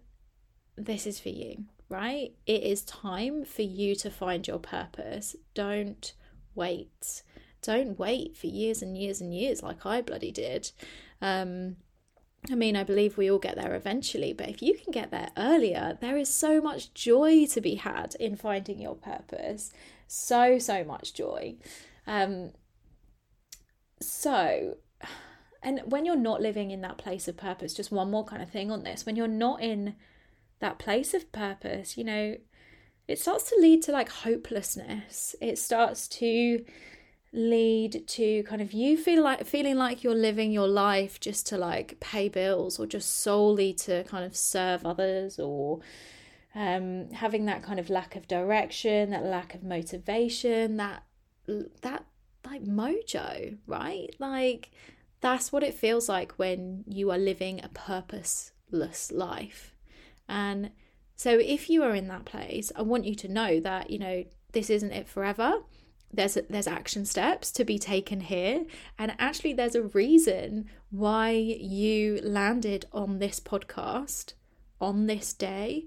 this 0.77 1.07
is 1.07 1.19
for 1.19 1.31
you, 1.31 1.65
right? 1.91 2.33
It 2.47 2.63
is 2.63 2.83
time 2.83 3.45
for 3.45 3.63
you 3.63 3.95
to 3.97 4.11
find 4.11 4.47
your 4.47 4.61
purpose. 4.61 5.37
Don't 5.55 6.15
wait. 6.55 7.23
Don't 7.61 7.99
wait 7.99 8.37
for 8.37 8.47
years 8.47 8.81
and 8.81 8.97
years 8.97 9.21
and 9.21 9.35
years 9.35 9.63
like 9.63 9.85
I 9.85 10.01
bloody 10.01 10.31
did. 10.31 10.71
Um, 11.21 11.77
I 12.51 12.55
mean, 12.55 12.75
I 12.75 12.85
believe 12.85 13.19
we 13.19 13.31
all 13.31 13.39
get 13.39 13.57
there 13.57 13.75
eventually, 13.75 14.33
but 14.33 14.49
if 14.49 14.63
you 14.63 14.75
can 14.75 14.93
get 14.93 15.11
there 15.11 15.31
earlier, 15.37 15.99
there 16.01 16.17
is 16.17 16.33
so 16.33 16.61
much 16.63 16.95
joy 16.95 17.45
to 17.47 17.61
be 17.61 17.75
had 17.75 18.15
in 18.15 18.37
finding 18.37 18.81
your 18.81 18.95
purpose. 18.95 19.73
So, 20.07 20.59
so 20.59 20.83
much 20.83 21.13
joy. 21.13 21.57
Um, 22.07 22.53
so, 24.01 24.79
and 25.63 25.83
when 25.85 26.07
you're 26.07 26.17
not 26.17 26.41
living 26.41 26.71
in 26.71 26.81
that 26.81 26.97
place 26.97 27.29
of 27.29 27.37
purpose, 27.37 27.75
just 27.75 27.93
one 27.93 28.11
more 28.11 28.25
kind 28.25 28.41
of 28.43 28.49
thing 28.49 28.71
on 28.71 28.85
this, 28.85 29.05
when 29.05 29.17
you're 29.17 29.29
not 29.29 29.61
in 29.61 29.97
that 30.61 30.79
place 30.79 31.15
of 31.15 31.31
purpose, 31.33 31.97
you 31.97 32.05
know, 32.05 32.37
it 33.09 33.19
starts 33.19 33.51
to 33.51 33.57
lead 33.59 33.83
to 33.83 33.93
like 33.93 34.09
hopelessness. 34.09 35.35
It 35.41 35.59
starts 35.59 36.07
to 36.09 36.65
lead 37.33 38.07
to 38.09 38.43
kind 38.43 38.61
of 38.61 38.73
you 38.73 38.97
feel 38.97 39.23
like 39.23 39.47
feeling 39.47 39.77
like 39.77 40.03
you're 40.03 40.15
living 40.15 40.51
your 40.51 40.67
life 40.67 41.21
just 41.21 41.47
to 41.47 41.57
like 41.57 41.99
pay 42.01 42.29
bills 42.29 42.79
or 42.79 42.87
just 42.87 43.19
solely 43.19 43.73
to 43.73 44.03
kind 44.05 44.25
of 44.25 44.37
serve 44.37 44.85
others 44.85 45.39
or 45.39 45.81
um, 46.57 47.09
having 47.13 47.47
that 47.47 47.63
kind 47.63 47.79
of 47.79 47.89
lack 47.89 48.17
of 48.17 48.27
direction 48.27 49.11
that 49.11 49.25
lack 49.25 49.55
of 49.55 49.63
motivation 49.63 50.77
that 50.77 51.05
that 51.83 52.05
like 52.45 52.65
mojo 52.65 53.57
right 53.67 54.15
like 54.19 54.71
that's 55.21 55.53
what 55.53 55.63
it 55.63 55.75
feels 55.75 56.09
like 56.09 56.33
when 56.33 56.83
you 56.89 57.11
are 57.11 57.19
living 57.19 57.61
a 57.63 57.69
purposeless 57.69 59.13
life 59.13 59.70
and 60.31 60.71
so 61.15 61.39
if 61.39 61.69
you 61.69 61.83
are 61.83 61.95
in 61.95 62.09
that 62.09 62.25
place 62.25 62.73
i 62.77 62.83
want 62.83 63.05
you 63.05 63.15
to 63.15 63.29
know 63.29 63.61
that 63.61 63.91
you 63.91 63.99
know 63.99 64.25
this 64.53 64.71
isn't 64.71 64.93
it 64.93 65.09
forever. 65.09 65.63
There's 66.13 66.37
there's 66.49 66.67
action 66.67 67.05
steps 67.05 67.53
to 67.53 67.65
be 67.65 67.79
taken 67.79 68.21
here. 68.21 68.65
And 68.99 69.15
actually 69.19 69.53
there's 69.53 69.75
a 69.75 69.83
reason 69.83 70.67
why 70.91 71.31
you 71.31 72.21
landed 72.23 72.87
on 72.93 73.19
this 73.19 73.39
podcast 73.39 74.35
on 74.81 75.07
this 75.07 75.33
day 75.33 75.87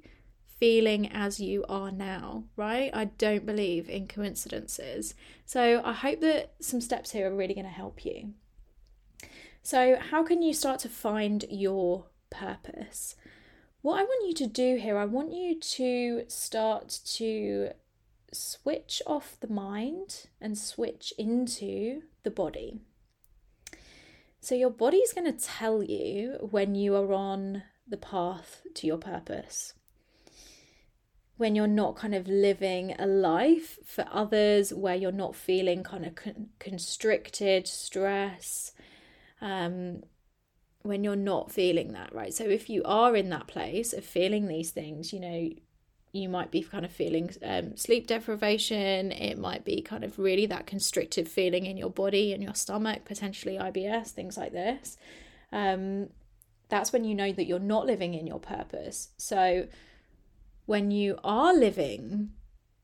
feeling 0.59 1.12
as 1.12 1.41
you 1.41 1.65
are 1.67 1.91
now 1.91 2.45
right? 2.55 2.89
I 2.93 3.05
don't 3.05 3.45
believe 3.45 3.89
in 3.89 4.07
coincidences. 4.07 5.13
So 5.45 5.81
i 5.83 5.91
hope 5.91 6.21
that 6.21 6.53
some 6.62 6.79
steps 6.79 7.12
here 7.12 7.29
are 7.29 7.35
really 7.35 7.53
going 7.53 7.65
to 7.65 7.71
help 7.71 8.05
you. 8.05 8.33
So 9.62 9.97
how 9.97 10.23
can 10.23 10.41
you 10.41 10.53
start 10.53 10.79
to 10.81 10.89
find 10.89 11.45
your 11.50 12.05
purpose 12.29 13.15
what 13.83 13.99
i 13.99 14.03
want 14.03 14.27
you 14.27 14.33
to 14.33 14.47
do 14.47 14.75
here 14.77 14.97
i 14.97 15.05
want 15.05 15.31
you 15.31 15.59
to 15.59 16.23
start 16.27 16.99
to 17.05 17.69
switch 18.33 19.01
off 19.05 19.37
the 19.39 19.47
mind 19.47 20.27
and 20.41 20.57
switch 20.57 21.13
into 21.17 22.03
the 22.23 22.31
body. 22.31 22.79
So, 24.39 24.55
your 24.55 24.69
body's 24.69 25.13
going 25.13 25.31
to 25.31 25.45
tell 25.45 25.83
you 25.83 26.37
when 26.51 26.75
you 26.75 26.95
are 26.95 27.13
on 27.13 27.63
the 27.87 27.97
path 27.97 28.61
to 28.75 28.87
your 28.87 28.97
purpose. 28.97 29.73
When 31.37 31.55
you're 31.55 31.67
not 31.67 31.95
kind 31.95 32.13
of 32.13 32.27
living 32.27 32.95
a 32.99 33.07
life 33.07 33.79
for 33.85 34.05
others, 34.11 34.73
where 34.73 34.95
you're 34.95 35.11
not 35.11 35.35
feeling 35.35 35.83
kind 35.83 36.05
of 36.05 36.15
con- 36.15 36.49
constricted, 36.59 37.67
stress, 37.67 38.73
um, 39.41 40.03
when 40.83 41.03
you're 41.03 41.15
not 41.15 41.51
feeling 41.51 41.93
that, 41.93 42.13
right? 42.13 42.33
So, 42.33 42.43
if 42.43 42.69
you 42.69 42.83
are 42.85 43.15
in 43.15 43.29
that 43.29 43.47
place 43.47 43.93
of 43.93 44.05
feeling 44.05 44.47
these 44.47 44.71
things, 44.71 45.11
you 45.11 45.19
know, 45.19 45.49
you 46.11 46.29
might 46.29 46.51
be 46.51 46.61
kind 46.61 46.85
of 46.85 46.91
feeling 46.91 47.31
um, 47.41 47.75
sleep 47.75 48.05
deprivation. 48.05 49.11
It 49.11 49.37
might 49.37 49.65
be 49.65 49.81
kind 49.81 50.03
of 50.03 50.19
really 50.19 50.45
that 50.45 50.67
constricted 50.67 51.27
feeling 51.27 51.65
in 51.65 51.75
your 51.75 51.89
body 51.89 52.33
and 52.33 52.43
your 52.43 52.53
stomach, 52.53 53.03
potentially 53.03 53.57
IBS, 53.57 54.09
things 54.09 54.37
like 54.37 54.51
this. 54.51 54.95
Um, 55.51 56.09
that's 56.69 56.93
when 56.93 57.03
you 57.03 57.15
know 57.15 57.31
that 57.31 57.45
you're 57.45 57.59
not 57.59 57.87
living 57.87 58.13
in 58.13 58.27
your 58.27 58.39
purpose. 58.39 59.09
So, 59.17 59.67
when 60.65 60.91
you 60.91 61.17
are 61.23 61.53
living 61.53 62.31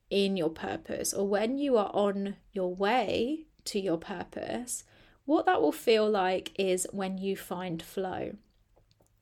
in 0.09 0.35
your 0.35 0.49
purpose 0.49 1.13
or 1.13 1.27
when 1.27 1.57
you 1.57 1.77
are 1.77 1.91
on 1.93 2.35
your 2.51 2.73
way 2.73 3.45
to 3.65 3.79
your 3.79 3.97
purpose, 3.97 4.83
what 5.29 5.45
that 5.45 5.62
will 5.62 5.71
feel 5.71 6.09
like 6.09 6.51
is 6.57 6.88
when 6.91 7.19
you 7.19 7.36
find 7.36 7.83
flow. 7.83 8.31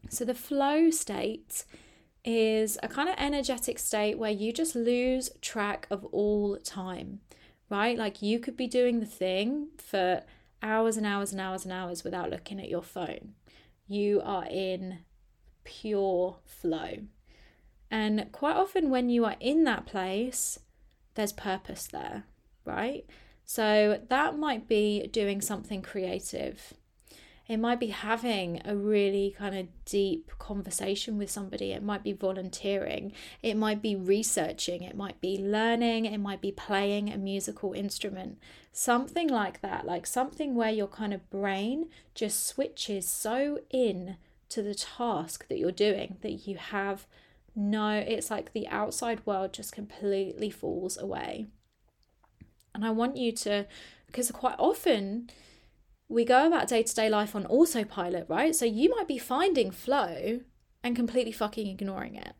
So, 0.10 0.24
the 0.24 0.34
flow 0.34 0.90
state 0.90 1.66
is 2.24 2.78
a 2.82 2.88
kind 2.88 3.10
of 3.10 3.16
energetic 3.18 3.78
state 3.78 4.18
where 4.18 4.32
you 4.32 4.54
just 4.54 4.74
lose 4.74 5.30
track 5.42 5.86
of 5.92 6.06
all 6.06 6.56
time, 6.60 7.20
right? 7.70 7.98
Like 7.98 8.22
you 8.22 8.40
could 8.40 8.56
be 8.56 8.68
doing 8.68 9.02
the 9.02 9.06
thing 9.06 9.68
for 9.78 10.24
hours 10.64 10.96
and 10.96 11.06
hours 11.06 11.34
and 11.34 11.42
hours 11.42 11.66
and 11.66 11.74
hours 11.74 12.06
without 12.06 12.30
looking 12.30 12.58
at 12.62 12.70
your 12.70 12.84
phone. 12.84 13.34
You 13.86 14.22
are 14.24 14.46
in 14.50 15.00
pure 15.66 16.38
flow. 16.46 17.00
And 17.92 18.32
quite 18.32 18.56
often, 18.56 18.90
when 18.90 19.10
you 19.10 19.26
are 19.26 19.36
in 19.42 19.66
that 19.66 19.86
place, 19.86 20.58
there's 21.16 21.34
purpose 21.34 21.86
there, 21.86 22.24
right? 22.64 23.06
So 23.48 24.02
that 24.10 24.38
might 24.38 24.68
be 24.68 25.08
doing 25.08 25.40
something 25.40 25.82
creative. 25.82 26.74
It 27.48 27.58
might 27.58 27.80
be 27.80 27.88
having 27.88 28.62
a 28.66 28.76
really 28.76 29.34
kind 29.38 29.58
of 29.58 29.68
deep 29.86 30.32
conversation 30.38 31.18
with 31.18 31.32
somebody. 31.32 31.72
It 31.72 31.82
might 31.82 32.04
be 32.04 32.12
volunteering. 32.12 33.14
It 33.42 33.56
might 33.56 33.82
be 33.82 33.96
researching. 33.96 34.84
It 34.84 34.98
might 34.98 35.22
be 35.22 35.38
learning. 35.38 36.04
It 36.04 36.18
might 36.18 36.42
be 36.42 36.52
playing 36.52 37.10
a 37.10 37.18
musical 37.18 37.72
instrument. 37.72 38.38
Something 38.74 39.30
like 39.30 39.62
that, 39.62 39.86
like 39.86 40.06
something 40.06 40.54
where 40.54 40.70
your 40.70 40.88
kind 40.88 41.14
of 41.14 41.30
brain 41.30 41.88
just 42.14 42.46
switches 42.46 43.08
so 43.08 43.60
in 43.70 44.18
to 44.50 44.62
the 44.62 44.76
task 44.76 45.48
that 45.48 45.58
you're 45.58 45.72
doing 45.72 46.18
that 46.22 46.48
you 46.48 46.58
have 46.58 47.08
no, 47.56 47.92
it's 47.92 48.30
like 48.30 48.52
the 48.52 48.68
outside 48.68 49.26
world 49.26 49.54
just 49.54 49.72
completely 49.72 50.50
falls 50.50 50.98
away. 50.98 51.48
And 52.78 52.86
I 52.86 52.92
want 52.92 53.18
you 53.18 53.32
to, 53.32 53.66
because 54.06 54.30
quite 54.32 54.56
often, 54.60 55.32
we 56.08 56.24
go 56.24 56.46
about 56.46 56.68
day 56.68 56.84
to 56.84 56.96
day 56.96 57.10
life 57.10 57.36
on 57.36 57.48
autopilot, 57.48 58.28
right? 58.30 58.56
So 58.56 58.66
you 58.66 58.90
might 58.96 59.08
be 59.08 59.18
finding 59.18 59.72
flow 59.72 60.42
and 60.84 60.96
completely 60.96 61.32
fucking 61.32 61.68
ignoring 61.68 62.16
it. 62.16 62.34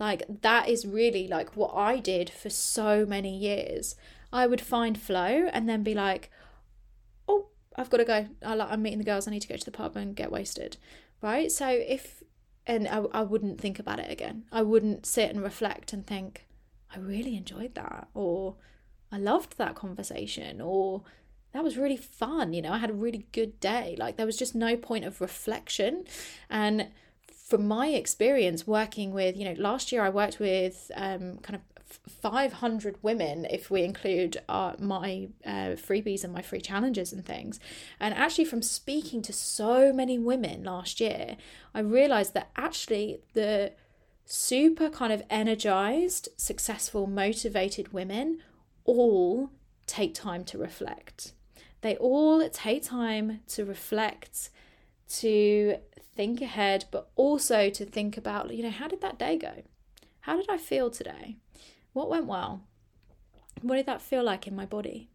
Like, 0.00 0.22
that 0.40 0.68
is 0.70 0.86
really 0.86 1.28
like 1.28 1.56
what 1.56 1.72
I 1.74 1.98
did 1.98 2.30
for 2.30 2.48
so 2.48 3.04
many 3.04 3.36
years. 3.36 3.96
I 4.32 4.46
would 4.46 4.62
find 4.62 4.98
flow 4.98 5.48
and 5.52 5.68
then 5.68 5.82
be 5.82 5.94
like, 5.94 6.30
oh, 7.28 7.48
I've 7.76 7.90
got 7.90 7.98
to 7.98 8.04
go. 8.04 8.26
I'm 8.42 8.82
meeting 8.82 8.98
the 8.98 9.04
girls. 9.04 9.28
I 9.28 9.30
need 9.30 9.42
to 9.42 9.48
go 9.48 9.56
to 9.56 9.64
the 9.64 9.70
pub 9.70 9.94
and 9.94 10.16
get 10.16 10.32
wasted, 10.32 10.78
right? 11.20 11.52
So 11.52 11.68
if, 11.68 12.22
and 12.66 12.88
I, 12.88 13.04
I 13.12 13.22
wouldn't 13.22 13.60
think 13.60 13.78
about 13.78 14.00
it 14.00 14.10
again. 14.10 14.46
I 14.50 14.62
wouldn't 14.62 15.04
sit 15.04 15.30
and 15.30 15.42
reflect 15.42 15.92
and 15.92 16.06
think, 16.06 16.46
I 16.90 16.98
really 16.98 17.36
enjoyed 17.36 17.74
that, 17.74 18.08
or 18.14 18.56
I 19.12 19.18
loved 19.18 19.58
that 19.58 19.74
conversation, 19.74 20.60
or 20.60 21.02
that 21.52 21.64
was 21.64 21.76
really 21.76 21.96
fun. 21.96 22.52
You 22.52 22.62
know, 22.62 22.72
I 22.72 22.78
had 22.78 22.90
a 22.90 22.94
really 22.94 23.26
good 23.32 23.58
day. 23.60 23.96
Like 23.98 24.16
there 24.16 24.26
was 24.26 24.36
just 24.36 24.54
no 24.54 24.76
point 24.76 25.04
of 25.04 25.20
reflection. 25.20 26.04
And 26.50 26.88
from 27.32 27.66
my 27.66 27.88
experience 27.88 28.66
working 28.66 29.12
with, 29.12 29.36
you 29.36 29.44
know, 29.44 29.54
last 29.58 29.92
year 29.92 30.02
I 30.02 30.10
worked 30.10 30.38
with 30.40 30.90
um, 30.94 31.38
kind 31.38 31.56
of 31.56 31.62
500 32.20 33.02
women 33.02 33.46
if 33.48 33.70
we 33.70 33.82
include 33.82 34.38
uh, 34.48 34.72
my 34.78 35.28
uh, 35.44 35.76
freebies 35.76 36.24
and 36.24 36.32
my 36.32 36.42
free 36.42 36.60
challenges 36.60 37.12
and 37.12 37.24
things. 37.24 37.60
And 38.00 38.12
actually, 38.12 38.44
from 38.46 38.62
speaking 38.62 39.22
to 39.22 39.32
so 39.32 39.92
many 39.92 40.18
women 40.18 40.64
last 40.64 41.00
year, 41.00 41.36
I 41.74 41.80
realized 41.80 42.34
that 42.34 42.50
actually 42.56 43.20
the 43.34 43.72
super 44.24 44.90
kind 44.90 45.12
of 45.12 45.22
energized, 45.30 46.28
successful, 46.36 47.06
motivated 47.06 47.92
women 47.92 48.42
all 48.86 49.50
take 49.86 50.14
time 50.14 50.44
to 50.44 50.58
reflect. 50.58 51.32
They 51.82 51.96
all 51.96 52.48
take 52.48 52.84
time 52.84 53.40
to 53.48 53.64
reflect, 53.64 54.50
to 55.20 55.76
think 56.16 56.40
ahead, 56.40 56.86
but 56.90 57.08
also 57.14 57.70
to 57.70 57.84
think 57.84 58.16
about, 58.16 58.54
you 58.54 58.62
know, 58.62 58.70
how 58.70 58.88
did 58.88 59.02
that 59.02 59.18
day 59.18 59.36
go? 59.36 59.62
How 60.20 60.36
did 60.36 60.46
I 60.48 60.56
feel 60.56 60.90
today? 60.90 61.36
What 61.92 62.08
went 62.08 62.26
well? 62.26 62.62
What 63.62 63.76
did 63.76 63.86
that 63.86 64.02
feel 64.02 64.24
like 64.24 64.46
in 64.46 64.56
my 64.56 64.66
body? 64.66 65.08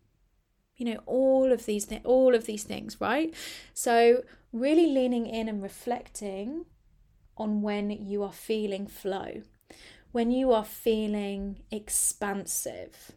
You 0.78 0.86
know, 0.86 1.00
all 1.06 1.52
of 1.52 1.66
these 1.66 1.86
th- 1.86 2.06
all 2.06 2.34
of 2.34 2.46
these 2.46 2.64
things, 2.64 3.00
right? 3.00 3.34
So, 3.74 4.24
really 4.52 4.88
leaning 4.88 5.28
in 5.28 5.48
and 5.48 5.62
reflecting 5.62 6.66
on 7.38 7.62
when 7.62 7.90
you 7.92 8.24
are 8.24 8.32
feeling 8.32 8.88
flow, 8.88 9.42
when 10.12 10.32
you 10.32 10.52
are 10.52 10.64
feeling 10.64 11.60
expansive, 11.72 13.12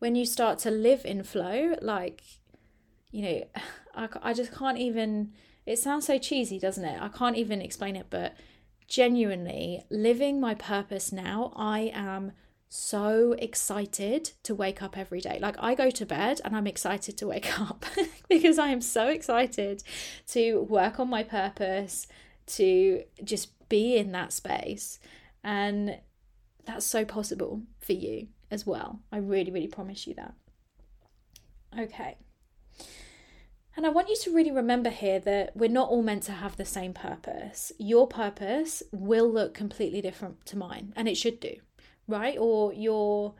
when 0.00 0.16
you 0.16 0.26
start 0.26 0.58
to 0.58 0.70
live 0.70 1.04
in 1.04 1.22
flow, 1.22 1.76
like, 1.80 2.22
you 3.12 3.22
know, 3.22 3.44
I, 3.94 4.08
I 4.22 4.32
just 4.32 4.52
can't 4.52 4.78
even, 4.78 5.32
it 5.66 5.78
sounds 5.78 6.06
so 6.06 6.18
cheesy, 6.18 6.58
doesn't 6.58 6.84
it? 6.84 7.00
I 7.00 7.08
can't 7.08 7.36
even 7.36 7.62
explain 7.62 7.96
it, 7.96 8.06
but 8.10 8.34
genuinely 8.88 9.84
living 9.90 10.40
my 10.40 10.54
purpose 10.54 11.12
now, 11.12 11.52
I 11.54 11.92
am 11.94 12.32
so 12.68 13.32
excited 13.38 14.30
to 14.44 14.54
wake 14.54 14.80
up 14.80 14.96
every 14.96 15.20
day. 15.20 15.38
Like 15.40 15.56
I 15.58 15.74
go 15.74 15.90
to 15.90 16.06
bed 16.06 16.40
and 16.44 16.56
I'm 16.56 16.66
excited 16.66 17.18
to 17.18 17.26
wake 17.26 17.60
up 17.60 17.84
because 18.28 18.58
I 18.58 18.68
am 18.68 18.80
so 18.80 19.08
excited 19.08 19.82
to 20.28 20.60
work 20.62 20.98
on 20.98 21.08
my 21.08 21.22
purpose, 21.22 22.06
to 22.46 23.02
just 23.22 23.68
be 23.68 23.96
in 23.96 24.12
that 24.12 24.32
space. 24.32 24.98
And 25.44 25.98
that's 26.64 26.86
so 26.86 27.04
possible 27.04 27.62
for 27.80 27.92
you 27.92 28.28
as 28.50 28.66
well. 28.66 29.00
I 29.12 29.18
really, 29.18 29.50
really 29.50 29.68
promise 29.68 30.06
you 30.06 30.14
that. 30.14 30.34
Okay. 31.78 32.16
And 33.76 33.86
I 33.86 33.90
want 33.90 34.08
you 34.08 34.16
to 34.22 34.34
really 34.34 34.50
remember 34.50 34.90
here 34.90 35.20
that 35.20 35.56
we're 35.56 35.70
not 35.70 35.88
all 35.88 36.02
meant 36.02 36.24
to 36.24 36.32
have 36.32 36.56
the 36.56 36.64
same 36.64 36.92
purpose. 36.92 37.72
Your 37.78 38.06
purpose 38.06 38.82
will 38.92 39.30
look 39.32 39.54
completely 39.54 40.02
different 40.02 40.44
to 40.46 40.58
mine, 40.58 40.92
and 40.96 41.08
it 41.08 41.16
should 41.16 41.38
do 41.40 41.54
right? 42.10 42.36
Or 42.38 42.72
your 42.74 43.34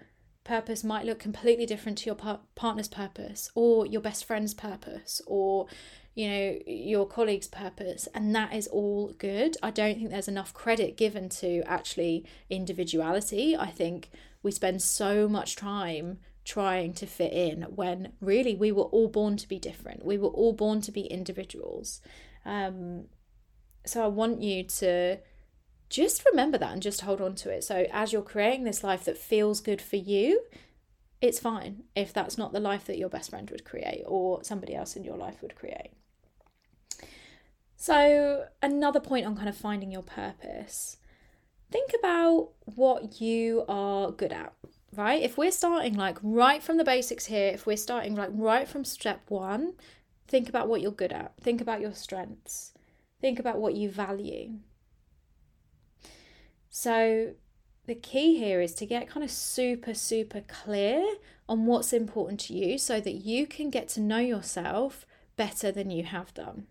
purpose 0.45 0.83
might 0.83 1.05
look 1.05 1.19
completely 1.19 1.67
different 1.67 1.99
to 1.99 2.07
your 2.07 2.15
par- 2.15 2.41
partner's 2.55 2.89
purpose 2.89 3.51
or 3.55 3.85
your 3.85 4.01
best 4.01 4.25
friend's 4.25 4.55
purpose 4.55 5.21
or 5.27 5.67
you 6.15 6.29
know 6.29 6.59
your 6.67 7.07
colleague's 7.07 7.49
purpose 7.49 8.09
and 8.15 8.35
that 8.35 8.53
is 8.53 8.67
all 8.69 9.13
good. 9.19 9.57
I 9.63 9.71
don't 9.71 9.97
think 9.97 10.11
there's 10.11 10.29
enough 10.29 10.53
credit 10.53 10.97
given 10.97 11.29
to 11.41 11.63
actually 11.67 12.25
individuality. 12.49 13.57
I 13.57 13.67
think 13.69 14.11
we 14.43 14.51
spend 14.51 14.83
so 14.83 15.29
much 15.29 15.57
time 15.57 16.19
trying 16.45 16.93
to 16.95 17.07
fit 17.07 17.33
in 17.33 17.63
when 17.63 18.13
really 18.21 18.55
we 18.55 18.73
were 18.73 18.85
all 18.85 19.09
born 19.09 19.37
to 19.37 19.49
be 19.49 19.59
different. 19.59 20.05
We 20.05 20.19
were 20.19 20.29
all 20.29 20.53
born 20.53 20.81
to 20.83 20.93
be 20.93 21.03
individuals. 21.03 22.01
Um, 22.45 23.05
so 23.87 24.05
i 24.05 24.09
want 24.09 24.43
you 24.43 24.63
to 24.65 25.19
just 25.89 26.25
remember 26.25 26.57
that 26.59 26.73
and 26.73 26.83
just 26.83 27.03
hold 27.03 27.21
on 27.21 27.35
to 27.35 27.51
it. 27.51 27.65
So, 27.65 27.87
as 27.93 28.13
you're 28.13 28.23
creating 28.23 28.65
this 28.65 28.85
life 28.85 29.05
that 29.05 29.19
feels 29.19 29.61
good 29.61 29.83
for 29.83 29.97
you, 29.97 30.43
it's 31.21 31.39
fine 31.39 31.85
if 31.95 32.13
that's 32.13 32.39
not 32.39 32.53
the 32.53 32.61
life 32.61 32.87
that 32.87 32.99
your 32.99 33.09
best 33.09 33.31
friend 33.31 33.51
would 33.51 33.65
create 33.65 34.05
or 34.07 34.43
somebody 34.43 34.75
else 34.75 34.97
in 34.97 35.05
your 35.05 35.17
life 35.17 35.43
would 35.43 35.55
create. 35.55 35.93
So, 37.77 38.47
another 38.63 39.01
point 39.01 39.27
on 39.27 39.37
kind 39.37 39.49
of 39.49 39.57
finding 39.57 39.91
your 39.91 40.03
purpose 40.03 40.97
think 41.71 41.93
about 42.01 42.51
what 42.65 43.21
you 43.21 43.65
are 43.69 44.11
good 44.11 44.33
at, 44.33 44.53
right? 44.97 45.23
If 45.23 45.39
we're 45.39 45.53
starting 45.53 45.95
like 45.95 46.19
right 46.21 46.61
from 46.61 46.79
the 46.79 46.85
basics 46.85 47.27
here, 47.27 47.53
if 47.55 47.65
we're 47.65 47.77
starting 47.77 48.17
like 48.17 48.31
right 48.33 48.67
from 48.67 48.85
step 48.85 49.21
one, 49.29 49.75
think 50.27 50.49
about 50.49 50.67
what 50.67 50.81
you're 50.81 50.91
good 50.91 51.13
at, 51.13 51.33
think 51.41 51.61
about 51.61 51.81
your 51.81 51.95
strengths, 51.95 52.73
think 53.21 53.39
about 53.39 53.59
what 53.59 53.75
you 53.75 53.89
value 53.89 54.55
so, 56.71 57.35
the 57.91 57.95
key 57.97 58.39
here 58.39 58.61
is 58.61 58.73
to 58.73 58.87
get 58.87 59.09
kind 59.09 59.25
of 59.25 59.31
super, 59.33 59.95
super 59.95 60.43
clear 60.43 61.05
on 61.49 61.67
what's 61.67 61.93
important 61.93 62.39
to 62.39 62.55
you 62.55 62.79
so 62.79 63.01
that 63.01 63.15
you 63.15 63.49
can 63.49 63.69
get 63.69 63.89
to 63.89 64.01
know 64.01 64.21
yourself 64.21 65.05
better 65.37 65.73
than 65.73 65.91
you 65.91 66.05
have 66.05 66.33
done. 66.33 66.69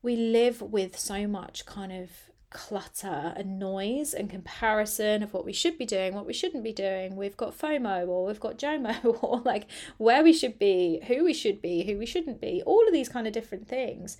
We 0.00 0.16
live 0.16 0.62
with 0.62 0.98
so 0.98 1.26
much 1.26 1.66
kind 1.66 1.92
of 1.92 2.08
clutter 2.48 3.34
and 3.36 3.58
noise 3.58 4.14
and 4.14 4.30
comparison 4.30 5.22
of 5.22 5.34
what 5.34 5.44
we 5.44 5.52
should 5.52 5.76
be 5.76 5.84
doing, 5.84 6.14
what 6.14 6.24
we 6.24 6.32
shouldn't 6.32 6.64
be 6.64 6.72
doing. 6.72 7.16
We've 7.16 7.36
got 7.36 7.58
FOMO 7.58 8.08
or 8.08 8.24
we've 8.24 8.40
got 8.40 8.56
JOMO 8.56 9.22
or 9.22 9.42
like 9.44 9.66
where 9.98 10.24
we 10.24 10.32
should 10.32 10.58
be, 10.58 11.02
who 11.06 11.22
we 11.22 11.34
should 11.34 11.60
be, 11.60 11.84
who 11.84 11.98
we 11.98 12.06
shouldn't 12.06 12.40
be, 12.40 12.62
all 12.64 12.86
of 12.86 12.94
these 12.94 13.10
kind 13.10 13.26
of 13.26 13.34
different 13.34 13.68
things 13.68 14.16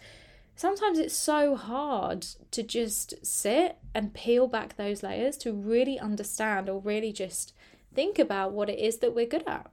sometimes 0.56 0.98
it's 0.98 1.16
so 1.16 1.54
hard 1.54 2.22
to 2.50 2.62
just 2.62 3.24
sit 3.24 3.76
and 3.94 4.14
peel 4.14 4.48
back 4.48 4.76
those 4.76 5.02
layers 5.02 5.36
to 5.36 5.52
really 5.52 5.98
understand 5.98 6.68
or 6.68 6.80
really 6.80 7.12
just 7.12 7.54
think 7.94 8.18
about 8.18 8.52
what 8.52 8.70
it 8.70 8.78
is 8.78 8.98
that 8.98 9.14
we're 9.14 9.26
good 9.26 9.46
at. 9.46 9.70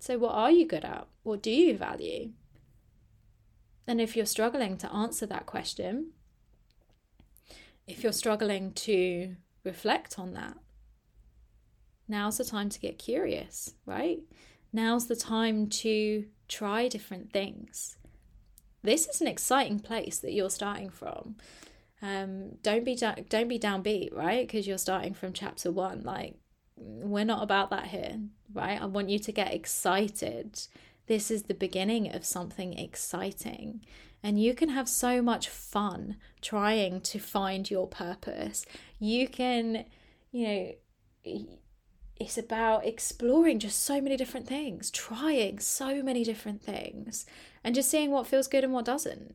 So, 0.00 0.18
what 0.18 0.34
are 0.34 0.50
you 0.50 0.66
good 0.66 0.84
at? 0.84 1.06
What 1.22 1.42
do 1.42 1.50
you 1.50 1.76
value? 1.76 2.32
And 3.86 4.00
if 4.00 4.16
you're 4.16 4.26
struggling 4.26 4.76
to 4.78 4.92
answer 4.92 5.26
that 5.26 5.46
question, 5.46 6.10
if 7.86 8.02
you're 8.02 8.12
struggling 8.12 8.72
to 8.72 9.36
reflect 9.64 10.18
on 10.18 10.32
that, 10.34 10.56
now's 12.08 12.38
the 12.38 12.44
time 12.44 12.68
to 12.70 12.80
get 12.80 12.98
curious, 12.98 13.74
right? 13.86 14.20
Now's 14.72 15.06
the 15.06 15.16
time 15.16 15.68
to 15.68 16.26
try 16.48 16.88
different 16.88 17.32
things 17.32 17.96
this 18.82 19.06
is 19.06 19.20
an 19.20 19.26
exciting 19.26 19.80
place 19.80 20.18
that 20.18 20.32
you're 20.32 20.50
starting 20.50 20.90
from. 20.90 21.36
Um, 22.02 22.56
don't 22.62 22.84
be 22.84 22.96
don't 22.96 23.48
be 23.48 23.58
downbeat, 23.58 24.14
right? 24.14 24.46
Because 24.46 24.66
you're 24.66 24.78
starting 24.78 25.14
from 25.14 25.32
chapter 25.32 25.70
one. 25.70 26.02
Like 26.02 26.34
we're 26.76 27.24
not 27.24 27.42
about 27.42 27.70
that 27.70 27.86
here, 27.86 28.20
right? 28.52 28.80
I 28.80 28.86
want 28.86 29.10
you 29.10 29.18
to 29.18 29.32
get 29.32 29.52
excited. 29.52 30.60
This 31.06 31.30
is 31.30 31.44
the 31.44 31.54
beginning 31.54 32.14
of 32.14 32.24
something 32.24 32.78
exciting. 32.78 33.84
And 34.22 34.40
you 34.40 34.54
can 34.54 34.68
have 34.70 34.88
so 34.88 35.22
much 35.22 35.48
fun 35.48 36.16
trying 36.40 37.00
to 37.02 37.18
find 37.18 37.70
your 37.70 37.86
purpose. 37.86 38.66
You 38.98 39.28
can, 39.28 39.86
you 40.30 40.46
know, 41.24 41.44
it's 42.20 42.36
about 42.36 42.86
exploring 42.86 43.58
just 43.58 43.82
so 43.82 44.00
many 44.00 44.16
different 44.16 44.46
things, 44.46 44.90
trying 44.90 45.58
so 45.58 46.02
many 46.02 46.22
different 46.22 46.62
things, 46.62 47.24
and 47.64 47.74
just 47.74 47.90
seeing 47.90 48.10
what 48.10 48.26
feels 48.26 48.48
good 48.48 48.64
and 48.64 48.72
what 48.72 48.84
doesn't. 48.84 49.34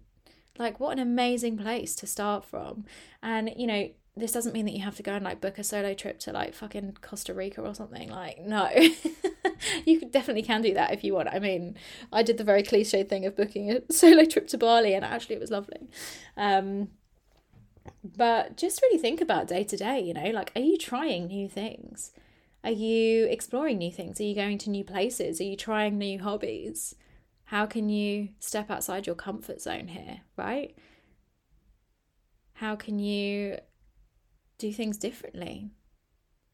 Like, 0.57 0.79
what 0.79 0.93
an 0.93 0.99
amazing 0.99 1.57
place 1.57 1.95
to 1.95 2.07
start 2.07 2.45
from. 2.45 2.85
And, 3.21 3.51
you 3.55 3.67
know, 3.67 3.89
this 4.17 4.31
doesn't 4.31 4.53
mean 4.53 4.65
that 4.65 4.71
you 4.71 4.83
have 4.83 4.95
to 4.95 5.03
go 5.03 5.13
and 5.13 5.25
like 5.25 5.41
book 5.41 5.57
a 5.57 5.63
solo 5.63 5.93
trip 5.93 6.19
to 6.19 6.31
like 6.31 6.53
fucking 6.53 6.97
Costa 7.01 7.33
Rica 7.33 7.61
or 7.61 7.75
something. 7.75 8.09
Like, 8.09 8.41
no, 8.41 8.69
you 9.85 10.01
definitely 10.05 10.43
can 10.43 10.61
do 10.61 10.73
that 10.73 10.93
if 10.93 11.03
you 11.03 11.13
want. 11.13 11.29
I 11.29 11.39
mean, 11.39 11.75
I 12.13 12.23
did 12.23 12.38
the 12.38 12.43
very 12.45 12.63
cliche 12.63 13.03
thing 13.03 13.25
of 13.25 13.35
booking 13.35 13.71
a 13.71 13.81
solo 13.91 14.23
trip 14.25 14.47
to 14.49 14.57
Bali, 14.57 14.93
and 14.93 15.03
actually, 15.03 15.35
it 15.35 15.41
was 15.41 15.51
lovely. 15.51 15.89
Um, 16.38 16.89
but 18.03 18.55
just 18.55 18.81
really 18.81 18.97
think 18.97 19.19
about 19.19 19.47
day 19.47 19.63
to 19.65 19.77
day, 19.77 19.99
you 19.99 20.13
know, 20.13 20.29
like, 20.29 20.51
are 20.55 20.61
you 20.61 20.77
trying 20.77 21.27
new 21.27 21.49
things? 21.49 22.11
Are 22.63 22.71
you 22.71 23.25
exploring 23.25 23.77
new 23.77 23.91
things? 23.91 24.19
Are 24.19 24.23
you 24.23 24.33
going 24.33 24.57
to 24.59 24.69
new 24.69 24.83
places? 24.83 25.39
Are 25.39 25.43
you 25.43 25.55
trying 25.55 25.97
new 25.97 26.19
hobbies? 26.19 26.95
How 27.45 27.65
can 27.65 27.89
you 27.89 28.29
step 28.39 28.71
outside 28.71 29.05
your 29.05 29.15
comfort 29.15 29.62
zone 29.62 29.88
here, 29.88 30.21
right? 30.38 30.75
How 32.53 32.75
can 32.75 32.99
you 32.99 33.58
do 34.58 34.71
things 34.71 34.97
differently? 34.97 35.69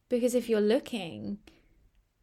Because 0.10 0.36
if 0.36 0.50
you're 0.50 0.60
looking 0.60 1.38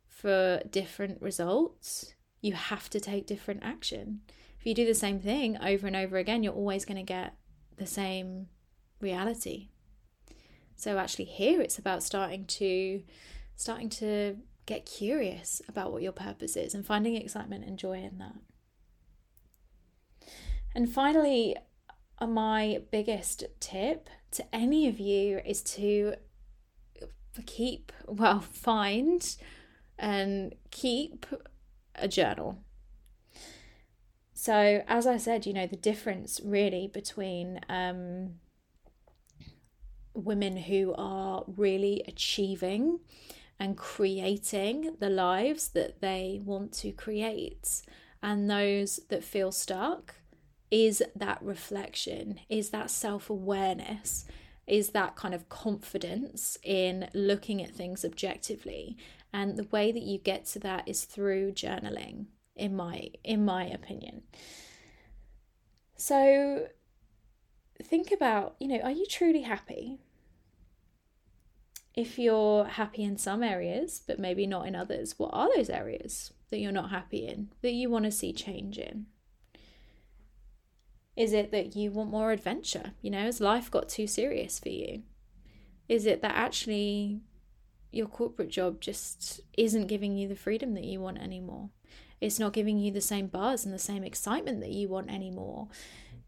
for 0.06 0.60
different 0.70 1.22
results, 1.22 2.14
you 2.42 2.52
have 2.52 2.90
to 2.90 3.00
take 3.00 3.26
different 3.26 3.62
action. 3.62 4.20
If 4.58 4.66
you 4.66 4.74
do 4.74 4.84
the 4.84 4.94
same 4.94 5.20
thing 5.20 5.56
over 5.62 5.86
and 5.86 5.96
over 5.96 6.18
again, 6.18 6.42
you're 6.42 6.52
always 6.52 6.84
going 6.84 6.96
to 6.98 7.02
get 7.02 7.34
the 7.76 7.86
same 7.86 8.48
reality. 9.00 9.68
So 10.76 10.98
actually 10.98 11.24
here 11.26 11.60
it's 11.60 11.78
about 11.78 12.02
starting 12.02 12.44
to 12.46 13.02
starting 13.56 13.88
to 13.88 14.36
get 14.66 14.86
curious 14.86 15.62
about 15.68 15.92
what 15.92 16.02
your 16.02 16.12
purpose 16.12 16.56
is 16.56 16.74
and 16.74 16.86
finding 16.86 17.16
excitement 17.16 17.64
and 17.64 17.78
joy 17.78 18.02
in 18.02 18.18
that. 18.18 18.36
And 20.74 20.88
finally, 20.88 21.56
uh, 22.18 22.26
my 22.26 22.82
biggest 22.90 23.44
tip 23.60 24.08
to 24.32 24.54
any 24.54 24.88
of 24.88 25.00
you 25.00 25.40
is 25.44 25.62
to 25.62 26.14
keep, 27.46 27.92
well, 28.06 28.40
find 28.52 29.36
and 29.98 30.54
keep 30.70 31.26
a 31.94 32.08
journal. 32.08 32.58
So, 34.34 34.84
as 34.86 35.06
I 35.06 35.16
said, 35.16 35.46
you 35.46 35.52
know, 35.52 35.66
the 35.66 35.76
difference 35.76 36.40
really 36.44 36.86
between 36.86 37.58
um, 37.68 38.34
women 40.14 40.56
who 40.56 40.94
are 40.96 41.44
really 41.48 42.04
achieving 42.06 43.00
and 43.58 43.76
creating 43.76 44.96
the 45.00 45.10
lives 45.10 45.68
that 45.70 46.00
they 46.00 46.40
want 46.44 46.72
to 46.72 46.92
create 46.92 47.82
and 48.22 48.48
those 48.48 49.00
that 49.08 49.24
feel 49.24 49.50
stuck 49.50 50.14
is 50.70 51.02
that 51.16 51.38
reflection, 51.42 52.40
is 52.48 52.70
that 52.70 52.90
self 52.90 53.30
awareness, 53.30 54.26
is 54.66 54.90
that 54.90 55.16
kind 55.16 55.34
of 55.34 55.48
confidence 55.48 56.58
in 56.62 57.08
looking 57.14 57.62
at 57.62 57.74
things 57.74 58.04
objectively. 58.04 58.96
And 59.32 59.56
the 59.56 59.68
way 59.70 59.92
that 59.92 60.02
you 60.02 60.18
get 60.18 60.46
to 60.46 60.58
that 60.60 60.88
is 60.88 61.04
through 61.04 61.52
journaling, 61.52 62.26
in 62.56 62.74
my 62.76 63.10
in 63.24 63.44
my 63.44 63.64
opinion. 63.64 64.22
So 65.96 66.68
think 67.82 68.12
about, 68.12 68.56
you 68.60 68.68
know, 68.68 68.80
are 68.80 68.90
you 68.90 69.06
truly 69.06 69.42
happy? 69.42 69.98
If 71.94 72.18
you're 72.18 72.64
happy 72.64 73.02
in 73.02 73.18
some 73.18 73.42
areas, 73.42 74.02
but 74.06 74.20
maybe 74.20 74.46
not 74.46 74.66
in 74.66 74.76
others, 74.76 75.18
what 75.18 75.30
are 75.32 75.48
those 75.56 75.68
areas 75.68 76.32
that 76.50 76.58
you're 76.58 76.70
not 76.70 76.90
happy 76.90 77.26
in, 77.26 77.50
that 77.62 77.72
you 77.72 77.90
want 77.90 78.04
to 78.04 78.12
see 78.12 78.32
change 78.32 78.78
in? 78.78 79.06
Is 81.18 81.32
it 81.32 81.50
that 81.50 81.74
you 81.74 81.90
want 81.90 82.12
more 82.12 82.30
adventure? 82.30 82.92
You 83.02 83.10
know, 83.10 83.22
has 83.22 83.40
life 83.40 83.72
got 83.72 83.88
too 83.88 84.06
serious 84.06 84.60
for 84.60 84.68
you? 84.68 85.02
Is 85.88 86.06
it 86.06 86.22
that 86.22 86.36
actually 86.36 87.22
your 87.90 88.06
corporate 88.06 88.50
job 88.50 88.80
just 88.80 89.40
isn't 89.56 89.88
giving 89.88 90.16
you 90.16 90.28
the 90.28 90.36
freedom 90.36 90.74
that 90.74 90.84
you 90.84 91.00
want 91.00 91.18
anymore? 91.18 91.70
It's 92.20 92.38
not 92.38 92.52
giving 92.52 92.78
you 92.78 92.92
the 92.92 93.00
same 93.00 93.26
buzz 93.26 93.64
and 93.64 93.74
the 93.74 93.80
same 93.80 94.04
excitement 94.04 94.60
that 94.60 94.70
you 94.70 94.88
want 94.88 95.10
anymore? 95.10 95.66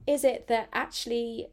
Is 0.08 0.24
it 0.24 0.48
that 0.48 0.68
actually 0.72 1.46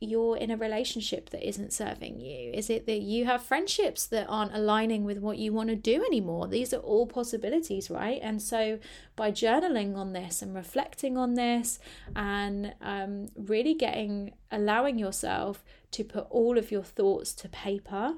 you're 0.00 0.36
in 0.36 0.50
a 0.50 0.56
relationship 0.56 1.30
that 1.30 1.46
isn't 1.46 1.72
serving 1.72 2.20
you? 2.20 2.50
Is 2.52 2.70
it 2.70 2.86
that 2.86 3.00
you 3.00 3.24
have 3.24 3.42
friendships 3.42 4.06
that 4.06 4.26
aren't 4.28 4.54
aligning 4.54 5.04
with 5.04 5.18
what 5.18 5.38
you 5.38 5.52
want 5.52 5.68
to 5.70 5.76
do 5.76 6.04
anymore? 6.04 6.48
These 6.48 6.72
are 6.72 6.80
all 6.80 7.06
possibilities, 7.06 7.90
right? 7.90 8.20
And 8.22 8.40
so, 8.40 8.78
by 9.14 9.30
journaling 9.30 9.96
on 9.96 10.12
this 10.12 10.42
and 10.42 10.54
reflecting 10.54 11.16
on 11.16 11.34
this, 11.34 11.78
and 12.14 12.74
um, 12.80 13.28
really 13.36 13.74
getting, 13.74 14.34
allowing 14.50 14.98
yourself 14.98 15.64
to 15.92 16.04
put 16.04 16.26
all 16.30 16.58
of 16.58 16.70
your 16.70 16.82
thoughts 16.82 17.32
to 17.34 17.48
paper, 17.48 18.14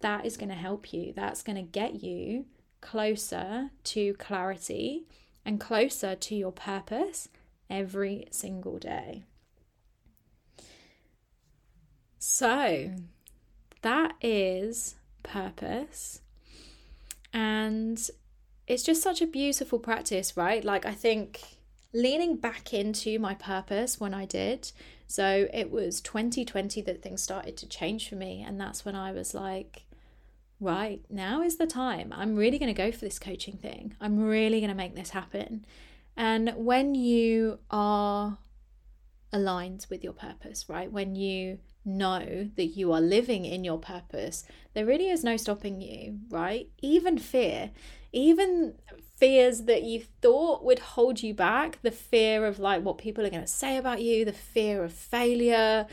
that 0.00 0.24
is 0.26 0.36
going 0.36 0.50
to 0.50 0.54
help 0.54 0.92
you. 0.92 1.12
That's 1.14 1.42
going 1.42 1.56
to 1.56 1.62
get 1.62 2.02
you 2.02 2.46
closer 2.80 3.70
to 3.84 4.14
clarity 4.14 5.06
and 5.44 5.60
closer 5.60 6.14
to 6.14 6.34
your 6.34 6.52
purpose 6.52 7.28
every 7.70 8.26
single 8.30 8.78
day. 8.78 9.24
So 12.28 12.90
that 13.82 14.14
is 14.20 14.96
purpose. 15.22 16.22
And 17.32 18.10
it's 18.66 18.82
just 18.82 19.00
such 19.00 19.22
a 19.22 19.28
beautiful 19.28 19.78
practice, 19.78 20.36
right? 20.36 20.64
Like, 20.64 20.84
I 20.84 20.92
think 20.92 21.40
leaning 21.94 22.36
back 22.36 22.74
into 22.74 23.20
my 23.20 23.34
purpose 23.34 24.00
when 24.00 24.12
I 24.12 24.24
did. 24.24 24.72
So 25.06 25.46
it 25.54 25.70
was 25.70 26.00
2020 26.00 26.82
that 26.82 27.00
things 27.00 27.22
started 27.22 27.56
to 27.58 27.68
change 27.68 28.08
for 28.08 28.16
me. 28.16 28.44
And 28.44 28.60
that's 28.60 28.84
when 28.84 28.96
I 28.96 29.12
was 29.12 29.32
like, 29.32 29.84
right, 30.58 31.02
now 31.08 31.42
is 31.42 31.58
the 31.58 31.66
time. 31.66 32.12
I'm 32.12 32.34
really 32.34 32.58
going 32.58 32.74
to 32.74 32.82
go 32.82 32.90
for 32.90 33.04
this 33.04 33.20
coaching 33.20 33.56
thing. 33.56 33.94
I'm 34.00 34.18
really 34.18 34.58
going 34.58 34.70
to 34.70 34.76
make 34.76 34.96
this 34.96 35.10
happen. 35.10 35.64
And 36.16 36.52
when 36.56 36.96
you 36.96 37.60
are 37.70 38.38
aligned 39.32 39.86
with 39.88 40.02
your 40.02 40.12
purpose, 40.12 40.68
right? 40.68 40.90
When 40.90 41.14
you 41.14 41.60
know 41.86 42.50
that 42.56 42.66
you 42.66 42.92
are 42.92 43.00
living 43.00 43.44
in 43.44 43.64
your 43.64 43.78
purpose, 43.78 44.44
there 44.74 44.84
really 44.84 45.08
is 45.08 45.24
no 45.24 45.36
stopping 45.36 45.80
you, 45.80 46.18
right? 46.28 46.68
Even 46.82 47.16
fear, 47.16 47.70
even 48.12 48.74
fears 49.16 49.62
that 49.62 49.82
you 49.82 50.02
thought 50.20 50.64
would 50.64 50.80
hold 50.80 51.22
you 51.22 51.32
back, 51.32 51.78
the 51.82 51.90
fear 51.90 52.44
of 52.44 52.58
like 52.58 52.82
what 52.82 52.98
people 52.98 53.24
are 53.24 53.30
going 53.30 53.40
to 53.40 53.46
say 53.46 53.76
about 53.76 54.02
you, 54.02 54.24
the 54.24 54.32
fear 54.32 54.84
of 54.84 54.92
failure, 54.92 55.86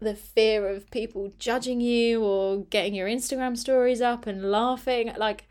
the 0.00 0.14
fear 0.14 0.68
of 0.68 0.90
people 0.90 1.32
judging 1.38 1.80
you 1.80 2.22
or 2.22 2.64
getting 2.64 2.94
your 2.94 3.08
Instagram 3.08 3.56
stories 3.56 4.00
up 4.00 4.26
and 4.26 4.50
laughing, 4.50 5.12
like 5.16 5.48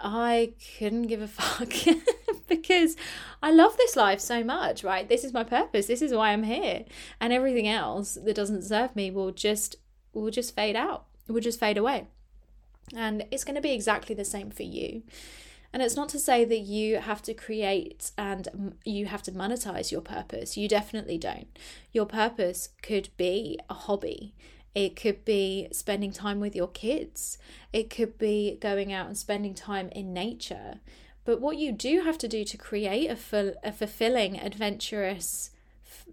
I 0.00 0.52
couldn't 0.78 1.06
give 1.06 1.22
a 1.22 1.28
fuck 1.28 1.72
because 2.48 2.96
I 3.42 3.50
love 3.50 3.76
this 3.76 3.96
life 3.96 4.20
so 4.20 4.42
much, 4.44 4.84
right? 4.84 5.08
This 5.08 5.24
is 5.24 5.32
my 5.32 5.44
purpose. 5.44 5.86
This 5.86 6.02
is 6.02 6.12
why 6.12 6.30
I'm 6.30 6.44
here. 6.44 6.84
And 7.20 7.32
everything 7.32 7.68
else 7.68 8.14
that 8.14 8.34
doesn't 8.34 8.62
serve 8.62 8.94
me 8.94 9.10
will 9.10 9.32
just 9.32 9.76
will 10.12 10.30
just 10.30 10.54
fade 10.54 10.76
out. 10.76 11.06
It 11.28 11.32
will 11.32 11.40
just 11.40 11.60
fade 11.60 11.76
away. 11.76 12.06
And 12.96 13.26
it's 13.30 13.44
going 13.44 13.56
to 13.56 13.60
be 13.60 13.72
exactly 13.72 14.14
the 14.14 14.24
same 14.24 14.50
for 14.50 14.62
you. 14.62 15.02
And 15.72 15.82
it's 15.82 15.96
not 15.96 16.08
to 16.10 16.18
say 16.18 16.44
that 16.46 16.60
you 16.60 16.96
have 16.98 17.20
to 17.22 17.34
create 17.34 18.10
and 18.16 18.74
you 18.84 19.06
have 19.06 19.22
to 19.24 19.32
monetize 19.32 19.92
your 19.92 20.00
purpose. 20.00 20.56
You 20.56 20.66
definitely 20.66 21.18
don't. 21.18 21.58
Your 21.92 22.06
purpose 22.06 22.70
could 22.82 23.10
be 23.18 23.58
a 23.68 23.74
hobby. 23.74 24.34
It 24.74 24.96
could 24.96 25.24
be 25.24 25.68
spending 25.72 26.12
time 26.12 26.40
with 26.40 26.54
your 26.54 26.68
kids. 26.68 27.38
It 27.72 27.90
could 27.90 28.18
be 28.18 28.58
going 28.60 28.92
out 28.92 29.06
and 29.06 29.16
spending 29.16 29.54
time 29.54 29.88
in 29.90 30.12
nature. 30.12 30.80
But 31.24 31.40
what 31.40 31.58
you 31.58 31.72
do 31.72 32.02
have 32.02 32.18
to 32.18 32.28
do 32.28 32.44
to 32.44 32.56
create 32.56 33.10
a, 33.10 33.16
full, 33.16 33.54
a 33.62 33.72
fulfilling, 33.72 34.38
adventurous, 34.38 35.50
f- 35.84 36.06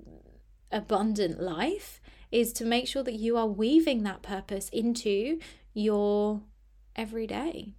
abundant 0.71 1.39
life 1.39 2.01
is 2.31 2.51
to 2.53 2.65
make 2.65 2.87
sure 2.87 3.03
that 3.03 3.13
you 3.13 3.37
are 3.37 3.47
weaving 3.47 4.03
that 4.03 4.21
purpose 4.21 4.67
into 4.69 5.39
your 5.73 6.41
everyday 6.95 7.73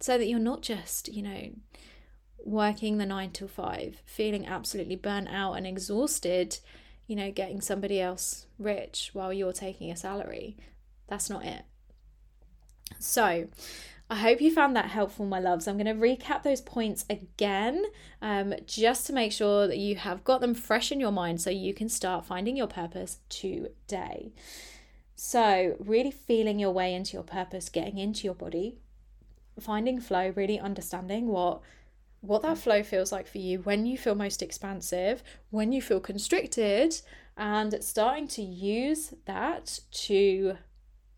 so 0.00 0.18
that 0.18 0.26
you're 0.26 0.38
not 0.38 0.62
just, 0.62 1.08
you 1.08 1.22
know, 1.22 1.50
working 2.44 2.98
the 2.98 3.06
nine 3.06 3.30
to 3.32 3.46
five, 3.46 4.02
feeling 4.04 4.46
absolutely 4.46 4.96
burnt 4.96 5.28
out 5.28 5.54
and 5.54 5.66
exhausted 5.66 6.58
you 7.08 7.16
know, 7.16 7.32
getting 7.32 7.60
somebody 7.60 8.00
else 8.00 8.46
rich 8.58 9.10
while 9.14 9.32
you're 9.32 9.52
taking 9.52 9.90
a 9.90 9.96
salary. 9.96 10.56
That's 11.08 11.28
not 11.28 11.44
it. 11.44 11.62
So, 13.00 13.48
I 14.10 14.16
hope 14.16 14.40
you 14.40 14.52
found 14.52 14.76
that 14.76 14.86
helpful, 14.86 15.26
my 15.26 15.38
loves. 15.38 15.66
I'm 15.66 15.76
going 15.76 15.86
to 15.86 15.92
recap 15.94 16.42
those 16.42 16.60
points 16.60 17.04
again 17.10 17.84
um, 18.22 18.54
just 18.66 19.06
to 19.06 19.12
make 19.12 19.32
sure 19.32 19.66
that 19.66 19.78
you 19.78 19.96
have 19.96 20.24
got 20.24 20.40
them 20.40 20.54
fresh 20.54 20.92
in 20.92 21.00
your 21.00 21.10
mind 21.10 21.40
so 21.40 21.50
you 21.50 21.74
can 21.74 21.88
start 21.88 22.24
finding 22.24 22.56
your 22.56 22.66
purpose 22.66 23.18
today. 23.28 24.32
So, 25.14 25.76
really 25.78 26.10
feeling 26.10 26.58
your 26.58 26.70
way 26.70 26.94
into 26.94 27.14
your 27.14 27.22
purpose, 27.22 27.68
getting 27.68 27.98
into 27.98 28.24
your 28.24 28.34
body, 28.34 28.78
finding 29.58 30.00
flow, 30.00 30.32
really 30.36 30.60
understanding 30.60 31.26
what 31.28 31.60
what 32.20 32.42
that 32.42 32.58
flow 32.58 32.82
feels 32.82 33.12
like 33.12 33.26
for 33.26 33.38
you 33.38 33.60
when 33.60 33.86
you 33.86 33.96
feel 33.96 34.14
most 34.14 34.42
expansive, 34.42 35.22
when 35.50 35.72
you 35.72 35.80
feel 35.80 36.00
constricted, 36.00 37.00
and 37.36 37.82
starting 37.82 38.26
to 38.28 38.42
use 38.42 39.14
that 39.26 39.78
to 39.92 40.56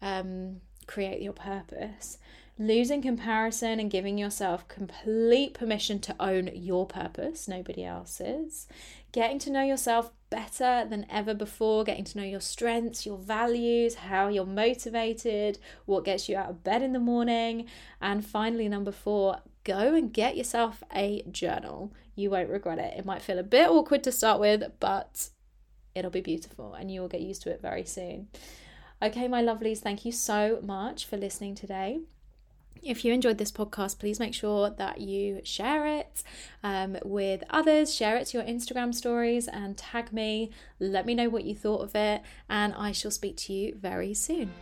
um, 0.03 0.61
create 0.87 1.23
your 1.23 1.33
purpose. 1.33 2.19
Losing 2.59 3.01
comparison 3.01 3.81
and 3.81 3.91
giving 3.91 4.19
yourself 4.19 4.69
complete 4.69 5.55
permission 5.55 5.99
to 6.01 6.15
own 6.21 6.51
your 6.53 6.87
purpose, 6.87 7.49
nobody 7.49 7.83
else's. 7.83 8.69
Getting 9.13 9.39
to 9.39 9.51
know 9.51 9.63
yourself 9.63 10.13
better 10.29 10.87
than 10.89 11.07
ever 11.11 11.33
before, 11.33 11.85
getting 11.85 12.05
to 12.05 12.19
know 12.19 12.25
your 12.25 12.41
strengths, 12.41 13.07
your 13.07 13.17
values, 13.17 13.95
how 13.95 14.29
you're 14.29 14.45
motivated, 14.45 15.59
what 15.87 16.05
gets 16.05 16.29
you 16.29 16.37
out 16.37 16.51
of 16.51 16.63
bed 16.63 16.83
in 16.83 16.93
the 16.93 17.01
morning. 17.01 17.65
And 18.03 18.25
finally, 18.25 18.69
number 18.69 18.93
four, 18.93 19.39
go 19.65 19.95
and 19.95 20.13
get 20.13 20.37
yourself 20.37 20.83
a 20.95 21.23
journal. 21.31 21.93
You 22.15 22.31
won't 22.31 22.51
regret 22.51 22.79
it. 22.79 22.99
It 22.99 23.05
might 23.05 23.23
feel 23.23 23.39
a 23.39 23.45
bit 23.45 23.69
awkward 23.69 24.05
to 24.05 24.13
start 24.13 24.41
with, 24.41 24.65
but 24.81 25.31
it'll 25.95 26.11
be 26.11 26.21
beautiful 26.21 26.75
and 26.75 26.91
you 26.91 27.01
will 27.01 27.09
get 27.09 27.21
used 27.21 27.43
to 27.43 27.51
it 27.51 27.61
very 27.61 27.85
soon. 27.85 28.29
Okay, 29.03 29.29
my 29.29 29.43
lovelies, 29.43 29.79
thank 29.79 30.05
you 30.05 30.13
so 30.13 30.61
much 30.63 31.07
for 31.07 31.17
listening 31.17 31.55
today. 31.55 32.01
If 32.83 33.05
you 33.05 33.13
enjoyed 33.13 33.39
this 33.39 33.53
podcast, 33.53 33.99
please 33.99 34.19
make 34.19 34.35
sure 34.35 34.71
that 34.71 35.01
you 35.01 35.41
share 35.45 35.87
it 35.87 36.23
um, 36.63 36.97
with 37.05 37.43
others, 37.51 37.95
share 37.95 38.17
it 38.17 38.27
to 38.29 38.39
your 38.39 38.47
Instagram 38.47 38.95
stories, 38.95 39.49
and 39.49 39.77
tag 39.77 40.13
me. 40.13 40.51
Let 40.79 41.05
me 41.05 41.15
know 41.15 41.29
what 41.29 41.45
you 41.45 41.55
thought 41.55 41.83
of 41.83 41.95
it, 41.95 42.23
and 42.49 42.75
I 42.75 42.93
shall 42.93 43.11
speak 43.11 43.37
to 43.39 43.53
you 43.53 43.75
very 43.75 44.15
soon. 44.15 44.53